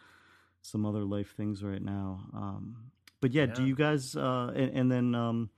[0.61, 2.21] some other life things right now.
[2.33, 2.75] Um,
[3.21, 5.49] but yeah, do you guys uh, and, and then um,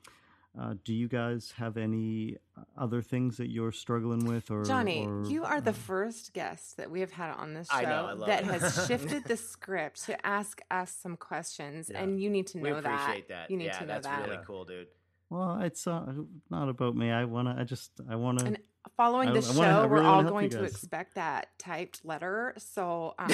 [0.59, 2.37] uh, do you guys have any
[2.77, 6.77] other things that you're struggling with or Johnny, or, you are the uh, first guest
[6.77, 8.47] that we have had on this show I know, I that it.
[8.61, 12.01] has shifted the script to ask us some questions, Yeah.
[12.01, 14.17] and you need to we know appreciate that, You need yeah to know that's that.
[14.19, 14.87] That's really cool dude
[15.31, 16.11] well, it's uh,
[16.49, 17.09] not about me.
[17.09, 17.55] I wanna.
[17.57, 17.91] I just.
[18.07, 18.43] I wanna.
[18.43, 18.57] And
[18.97, 22.53] following I- this I wanna- I show, we're all going to expect that typed letter.
[22.57, 23.29] So, um,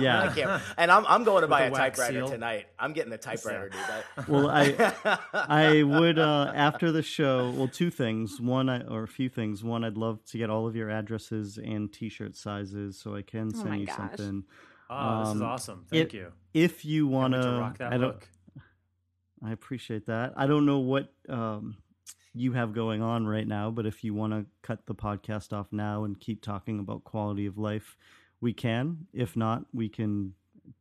[0.00, 0.22] Yeah.
[0.22, 0.62] I can't.
[0.78, 2.28] and I'm, I'm going to With buy a typewriter seal.
[2.28, 3.80] tonight i'm getting the typewriter dude
[4.28, 4.92] Well, I
[5.34, 7.50] I would uh, after the show.
[7.50, 8.40] Well, two things.
[8.40, 9.64] One, I, or a few things.
[9.64, 13.50] One, I'd love to get all of your addresses and T-shirt sizes so I can
[13.54, 13.96] Oh send my you gosh.
[13.96, 14.44] something.
[14.90, 15.86] Oh, this is Um, awesome.
[15.90, 16.32] Thank it- you.
[16.52, 18.12] If you want wait to rock that I don't.
[18.12, 18.28] book.
[19.42, 20.34] I appreciate that.
[20.36, 21.76] I don't know what um,
[22.34, 25.66] you have going on right now, but if you want to cut the podcast off
[25.72, 27.96] now and keep talking about quality of life,
[28.40, 29.06] we can.
[29.12, 30.34] If not, we can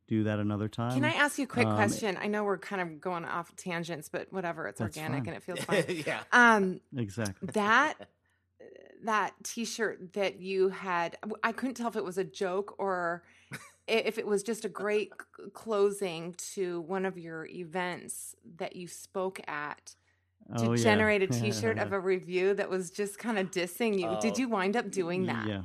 [0.07, 0.93] do that another time.
[0.93, 2.17] can I ask you a quick um, question?
[2.21, 4.67] I know we're kind of going off tangents, but whatever.
[4.67, 5.27] It's organic fine.
[5.27, 5.85] and it feels fine.
[6.05, 7.49] yeah Um, Exactly.
[7.53, 7.95] that
[9.03, 13.23] that t-shirt that you had i couldn't tell if it was a joke or
[13.87, 15.13] if it was just a great
[15.53, 19.95] closing to one of your events that you spoke at
[20.57, 20.83] to Oh, yeah.
[20.83, 24.37] generate a t-shirt of a review that was just kind of dissing you did Oh.
[24.41, 25.61] you wind up doing that Yeah.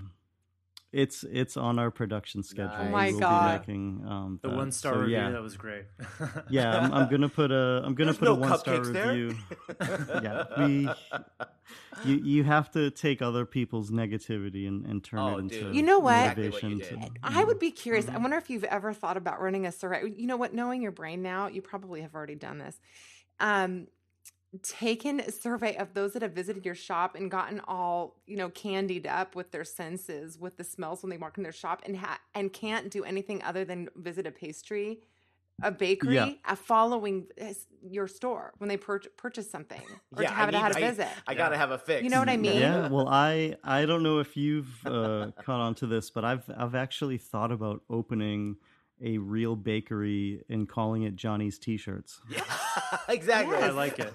[0.92, 2.76] It's it's on our production schedule.
[2.78, 3.66] Oh We my will God.
[3.66, 5.86] Be making, um, The one star So, review Yeah, that was great.
[6.50, 6.78] yeah.
[6.78, 9.34] I'm, I'm gonna put a I'm gonna There's put no a one star review.
[10.22, 10.88] yeah, we.
[12.04, 15.74] You you have to take other people's negativity and, and turn Oh, it into dude.
[15.74, 16.14] You know what?
[16.38, 18.06] Exactly what you to- I would be curious.
[18.06, 18.16] Mm-hmm.
[18.16, 20.02] I wonder if you've ever thought about running a survey.
[20.16, 20.54] You know what?
[20.54, 22.78] Knowing your brain now, you probably have already done this.
[23.40, 23.88] Um,
[24.62, 28.48] taken a survey of those that have visited your shop and gotten all you know
[28.50, 31.96] candied up with their senses with the smells when they walk in their shop and
[31.96, 35.00] ha- and can't do anything other than visit a pastry
[35.62, 36.30] a bakery Yeah.
[36.46, 39.80] uh, following his- your store when they pur- purchase something
[40.16, 41.08] or yeah, to have I it had a need- I- visit.
[41.28, 42.02] I, gotta have a fix.
[42.02, 42.60] You know what I mean?
[42.60, 46.44] Yeah, well, I I don't know if you've uh, caught on to this, but I've
[46.56, 48.56] I've actually thought about opening
[49.02, 52.20] a real bakery and calling it Johnny's T-shirts,
[53.08, 53.56] exactly.
[53.56, 53.64] Yes.
[53.64, 54.10] I like it.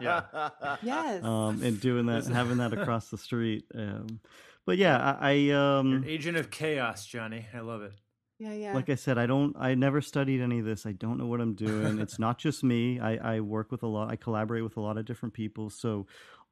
[0.00, 0.50] Yeah.
[0.82, 1.24] yes.
[1.24, 3.64] um, and doing that, having that across the street.
[3.74, 4.20] Um,
[4.66, 7.46] but yeah, I, I um, Agent of chaos, Johnny.
[7.54, 7.92] I love it.
[8.38, 8.74] yeah, yeah.
[8.74, 9.54] like I said, I don't.
[9.58, 10.86] I never studied any of this.
[10.86, 12.00] I don't know what I'm doing.
[12.00, 12.98] it's not just me.
[12.98, 14.10] I, I work with a lot.
[14.10, 15.70] I collaborate with a lot of different people.
[15.70, 16.06] So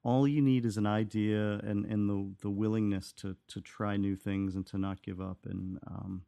[0.05, 4.17] all you need is an idea and, and the the willingness to to try new
[4.17, 5.39] things and to not give up.
[5.45, 6.23] And um,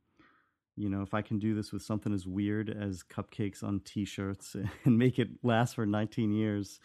[0.76, 4.56] you know, if I can do this with something as weird as cupcakes on T-shirts
[4.84, 6.80] and make it last for 19 years.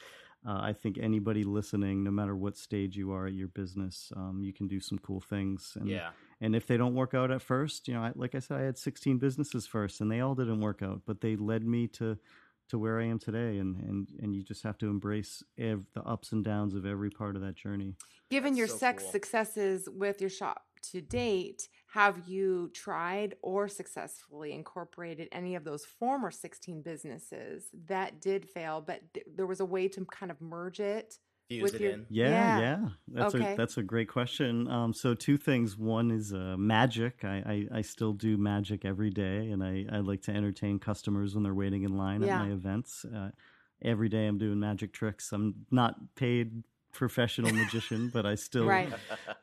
[0.48, 4.40] Uh, I think anybody listening, no matter what stage you are at your business, um,
[4.42, 5.76] you can do some cool things.
[5.78, 6.12] And yeah.
[6.40, 8.64] and if they don't work out at first, you know, I, like I said, I
[8.64, 12.18] had 16 businesses first, and they all didn't work out, but they led me to
[12.70, 13.58] to where I am today.
[13.58, 17.10] And and and you just have to embrace ev- the ups and downs of every
[17.10, 17.96] part of that journey.
[18.30, 19.12] Given That's your so sex cool.
[19.12, 25.86] successes with your shop to date, have you tried or successfully incorporated any of those
[25.86, 30.40] former 16 businesses that did fail, but th- there was a way to kind of
[30.40, 31.18] merge it?
[31.48, 32.06] Fuse with it your- in.
[32.10, 32.60] Yeah, Yeah.
[32.60, 33.54] yeah, that's Okay.
[33.54, 34.68] a that's a great question.
[34.68, 35.76] Um, so two things.
[35.78, 37.26] One is uh, magic.
[37.26, 41.34] I, I I still do magic every day, and I I like to entertain customers
[41.34, 42.40] when they're waiting in line Yeah.
[42.40, 43.04] at my events.
[43.04, 43.32] Uh,
[43.82, 45.32] every day I'm doing magic tricks.
[45.32, 48.94] I'm not paid professional magician, but I still Right.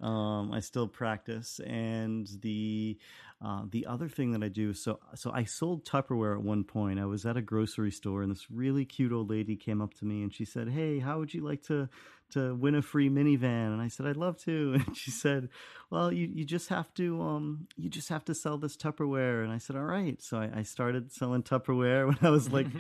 [0.01, 1.61] um, I still practice.
[1.67, 2.99] And the
[3.45, 6.99] uh, the other thing that I do, so so I sold Tupperware at one point.
[6.99, 10.05] I was at a grocery store, and this really cute old lady came up to
[10.05, 11.89] me, and she said, "Hey, how would you like to
[12.31, 15.49] to win a free minivan?" And I said, "I'd love to." And she said,
[15.91, 19.53] "Well, you you just have to um you just have to sell this Tupperware." And
[19.53, 22.69] I said, "All right." So I, I started selling Tupperware when I was like.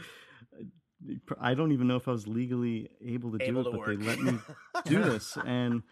[1.41, 3.87] I don't even know if I was legally able to Able do it, to but
[3.89, 3.99] work.
[3.99, 4.39] they let me
[4.87, 5.83] do this, and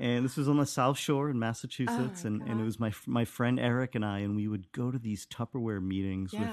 [0.00, 2.92] and this was on the South Shore in Massachusetts, my and, and it was my
[3.06, 6.48] my friend Eric and I, and we would go to these Tupperware meetings with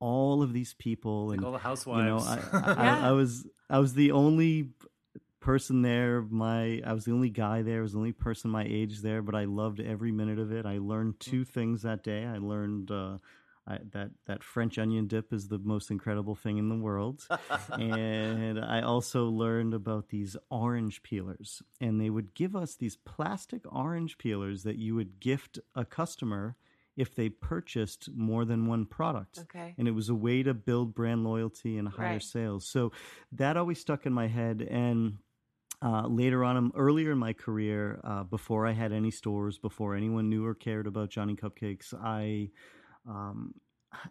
[0.00, 2.00] all of these people, and all the housewives.
[2.00, 2.98] you know, I, I, Yeah.
[3.04, 4.70] I, I was I was the only
[5.40, 6.22] person there.
[6.22, 7.78] My I was the only guy there.
[7.78, 10.66] I was the only person my age there, but I loved every minute of it.
[10.66, 12.24] I learned two things that day.
[12.26, 12.90] I learned.
[12.90, 13.18] Uh,
[13.68, 17.28] I, that that French onion dip is the most incredible thing in the world,
[17.76, 21.62] and I also learned about these orange peelers.
[21.80, 26.56] And they would give us these plastic orange peelers that you would gift a customer
[26.96, 29.74] if they purchased more than one product Okay.
[29.78, 32.22] and it was a way to build brand loyalty and higher Right.
[32.22, 32.66] sales.
[32.66, 32.90] So
[33.32, 34.66] that always stuck in my head.
[34.68, 35.18] And
[35.80, 39.94] uh, later on, um, earlier in my career, uh, before I had any stores, before
[39.94, 42.50] anyone knew or cared about Johnny Cupcakes, I
[43.06, 43.54] um,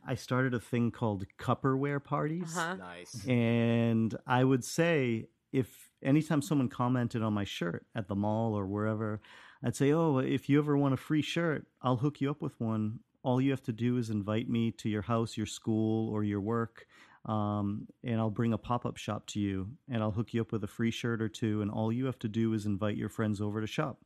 [0.05, 2.55] I started a thing called Cupperware parties.
[2.57, 2.75] Uh-huh.
[2.75, 3.25] Nice.
[3.27, 8.65] And I would say if anytime someone commented on my shirt at the mall or
[8.65, 9.21] wherever,
[9.63, 12.59] I'd say, "Oh, if you ever want a free shirt, I'll hook you up with
[12.59, 12.99] one.
[13.23, 16.41] All you have to do is invite me to your house, your school, or your
[16.41, 16.85] work."
[17.25, 20.53] Um, and I'll bring a pop up shop to you and I'll hook you up
[20.53, 21.61] with a free shirt or two.
[21.61, 23.99] And all you have to do is invite your friends over to shop.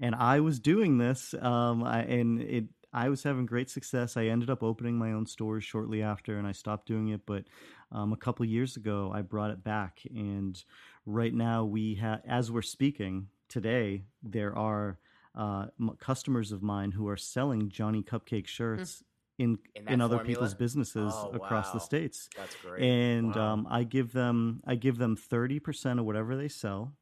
[0.00, 4.16] And I was doing this, um, I, and it, I was having great success.
[4.16, 7.20] I ended up opening my own stores shortly after, and I stopped doing it.
[7.26, 7.44] But
[7.92, 10.62] um, a couple years ago, I brought it back, and
[11.06, 14.98] right now we have, as we're speaking today, there are
[15.36, 19.04] uh, m- customers of mine who are selling Johnny Cupcake shirts
[19.38, 20.26] in In in, other formula?
[20.34, 22.82] people's businesses Oh, across the states That's great.
[22.82, 23.52] and Wow.
[23.54, 26.92] um, I give them I give them thirty percent of whatever they sell.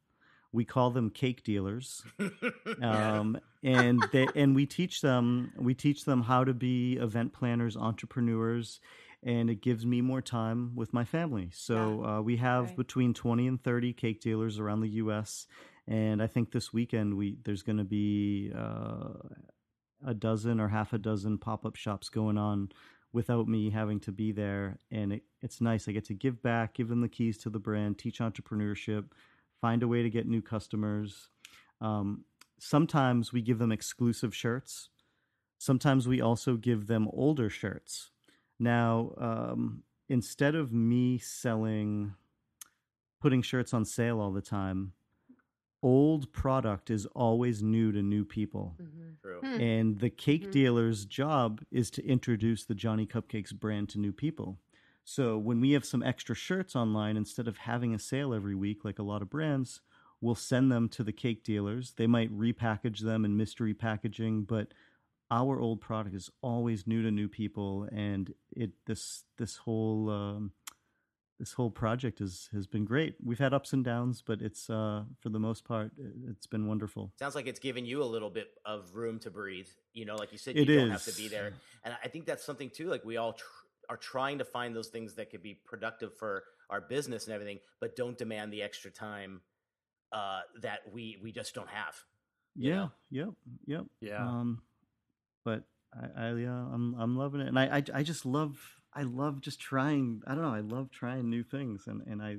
[0.51, 2.03] We call them cake dealers,
[2.81, 7.77] um, and they and we teach them we teach them how to be event planners,
[7.77, 8.79] entrepreneurs,
[9.23, 11.49] and it gives me more time with my family.
[11.53, 12.77] So uh, we have Right.
[12.77, 15.45] between twenty and thirty cake dealers around the U.S.
[15.87, 19.13] And I think this weekend we there's going to be uh,
[20.05, 22.69] a dozen or half a dozen pop up shops going on
[23.11, 24.77] without me having to be there.
[24.91, 25.87] And it, it's nice.
[25.87, 29.05] I get to give back, give them the keys to the brand, teach entrepreneurship,
[29.61, 31.29] find a way to get new customers.
[31.81, 32.25] Um,
[32.59, 34.89] sometimes we give them exclusive shirts.
[35.57, 38.11] Sometimes we also give them older shirts.
[38.59, 42.13] Now, um, instead of me selling,
[43.21, 44.93] putting shirts on sale all the time,
[45.81, 48.75] old product is always new to new people.
[48.81, 49.21] Mhm.
[49.21, 49.39] True.
[49.41, 49.61] Hmm.
[49.61, 50.51] And the cake Mhm.
[50.51, 54.59] dealer's job is to introduce the Johnny Cupcakes brand to new people.
[55.09, 58.85] So when we have some extra shirts online, instead of having a sale every week
[58.85, 59.81] like a lot of brands,
[60.21, 61.93] we'll send them to the cake dealers.
[61.97, 64.67] They might repackage them in mystery packaging, but
[65.31, 70.51] our old product is always new to new people, and it this this whole um,
[71.39, 73.15] this whole project has has been great.
[73.23, 75.91] We've had ups and downs, but it's uh, for the most part,
[76.29, 77.13] it's been wonderful.
[77.17, 79.69] Sounds like it's given you a little bit of room to breathe.
[79.91, 80.91] You know, like you said, you it don't is.
[80.91, 81.53] have to be there,
[81.83, 82.91] and I think that's something too.
[82.91, 83.45] Like we all tr-
[83.89, 87.59] are trying to find those things that could be productive for our business and everything,
[87.81, 89.41] but don't demand the extra time
[90.11, 91.95] uh, that we we just don't have.
[92.55, 92.75] Yeah.
[92.75, 92.91] Know?
[93.11, 93.29] Yep.
[93.65, 93.85] Yep.
[94.01, 94.27] Yeah.
[94.27, 94.61] Um,
[95.43, 95.63] but
[95.93, 98.57] I, I yeah, I'm I'm loving it, and I, I I just love
[98.93, 100.21] I love just trying.
[100.25, 100.53] I don't know.
[100.53, 102.37] I love trying new things, and and I.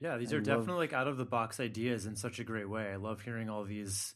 [0.00, 0.46] Yeah, these I are love...
[0.46, 2.90] definitely like out of the box ideas in such a great way.
[2.92, 4.14] I love hearing all these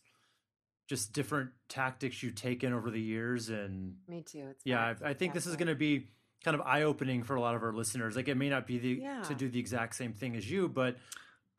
[0.89, 4.49] just different tactics you've taken over the years, and me too.
[4.51, 6.09] It's yeah, I, I, think this is going to be
[6.43, 8.17] kind of eye opening for a lot of our listeners.
[8.17, 9.23] Like it may not be the yeah.
[9.23, 10.97] to do the exact same thing as you, but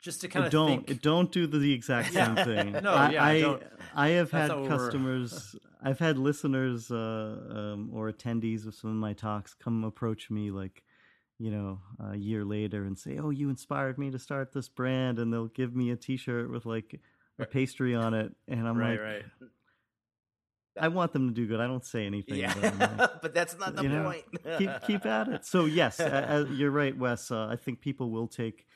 [0.00, 1.00] just to kind of don't think...
[1.00, 2.72] don't do the, the exact same thing.
[2.82, 3.24] no, I, yeah,
[3.94, 6.94] I, I have had customers, I've had listeners uh,
[7.74, 10.82] um, or attendees of some of my talks come approach me like,
[11.38, 15.18] you know, a year later and say, "Oh, you inspired me to start this brand,"
[15.18, 16.98] and they'll give me a T-shirt with like a
[17.46, 19.22] pastry on it, and I'm right, like, right.
[20.78, 21.60] I want them to do good.
[21.60, 22.36] I don't say anything.
[22.36, 22.54] Yeah.
[22.78, 24.24] But, but that's not the point.
[24.58, 25.46] keep keep at it.
[25.46, 27.30] So yes, uh, you're right, Wes.
[27.30, 28.66] Uh, I think people will take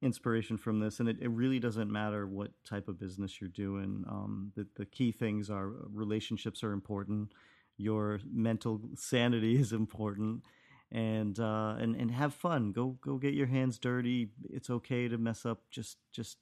[0.00, 4.04] inspiration from this, and it, it really doesn't matter what type of business you're doing.
[4.08, 7.32] Um, the the key things are relationships are important.
[7.76, 10.42] Your mental sanity is important,
[10.90, 12.72] and uh, and and have fun.
[12.72, 14.30] Go go get your hands dirty.
[14.50, 15.62] It's okay to mess up.
[15.70, 16.38] Just just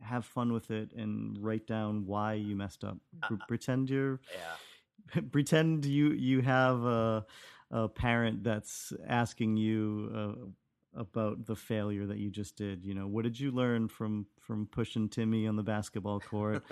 [0.00, 2.98] have fun with it and write down why you messed up.
[3.22, 4.20] Uh, pretend you're
[5.14, 5.20] yeah.
[5.32, 7.24] pretend you you have a,
[7.70, 12.84] a parent that's asking you uh, about the failure that you just did.
[12.84, 16.62] You know, what did you learn from from pushing Timmy on the basketball court?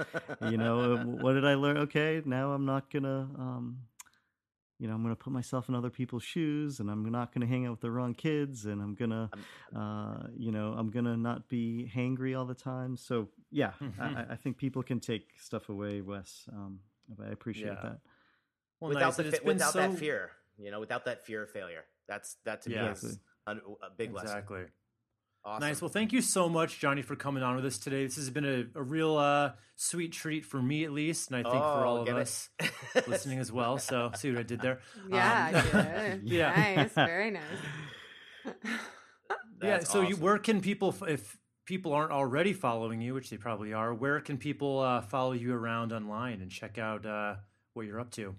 [0.42, 1.78] you know, what did I learn?
[1.78, 3.28] Okay, now I'm not gonna.
[3.38, 3.78] Um,
[4.82, 7.42] you know, I'm going to put myself in other people's shoes and I'm not going
[7.42, 9.30] to hang out with the wrong kids and I'm going to,
[9.78, 12.96] uh, you know, I'm going to not be hangry all the time.
[12.96, 14.02] So, yeah, mm-hmm.
[14.02, 16.48] I, I, think people can take stuff away, Wes.
[16.52, 16.80] Um,
[17.24, 17.80] I appreciate yeah.
[17.80, 17.98] that.
[18.80, 19.38] Well, without, nice.
[19.38, 19.78] the, without so...
[19.78, 21.84] that fear, you know, without that fear of failure.
[22.08, 22.86] That's, that to yeah.
[22.86, 23.56] me is a, a
[23.96, 24.12] big exactly.
[24.14, 24.26] lesson.
[24.26, 24.64] Exactly.
[25.44, 25.68] Awesome.
[25.68, 25.82] Nice.
[25.82, 28.04] Well, thank you so much, Johnny, for coming on with us today.
[28.04, 31.42] This has been a, a real uh, sweet treat for me, at least, and I
[31.50, 32.48] think oh, for all of us
[33.08, 33.78] listening as well.
[33.78, 34.80] So, see what I did there?
[35.10, 37.42] Yeah, um, yeah, nice, very nice.
[39.62, 39.80] yeah.
[39.80, 40.04] So, awesome.
[40.06, 41.36] you, where can people, if
[41.66, 45.52] people aren't already following you, which they probably are, where can people uh, follow you
[45.52, 47.34] around online and check out uh,
[47.74, 48.36] what you're up to?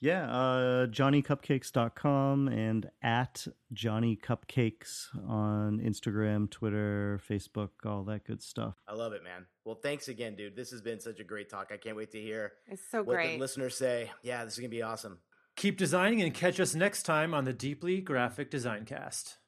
[0.00, 8.74] Yeah, uh, JohnnyCupcakes.com and at Johnny Cupcakes on Instagram, Twitter, Facebook, all that good stuff.
[8.86, 9.46] I love it, man.
[9.64, 10.54] Well, thanks again, dude.
[10.54, 11.70] This has been such a great talk.
[11.72, 13.34] I can't wait to hear it's so what great.
[13.34, 14.12] the listeners say.
[14.22, 15.18] Yeah, this is going to be awesome.
[15.56, 19.38] Keep designing and catch us next time on the Deeply Graphic Design Cast.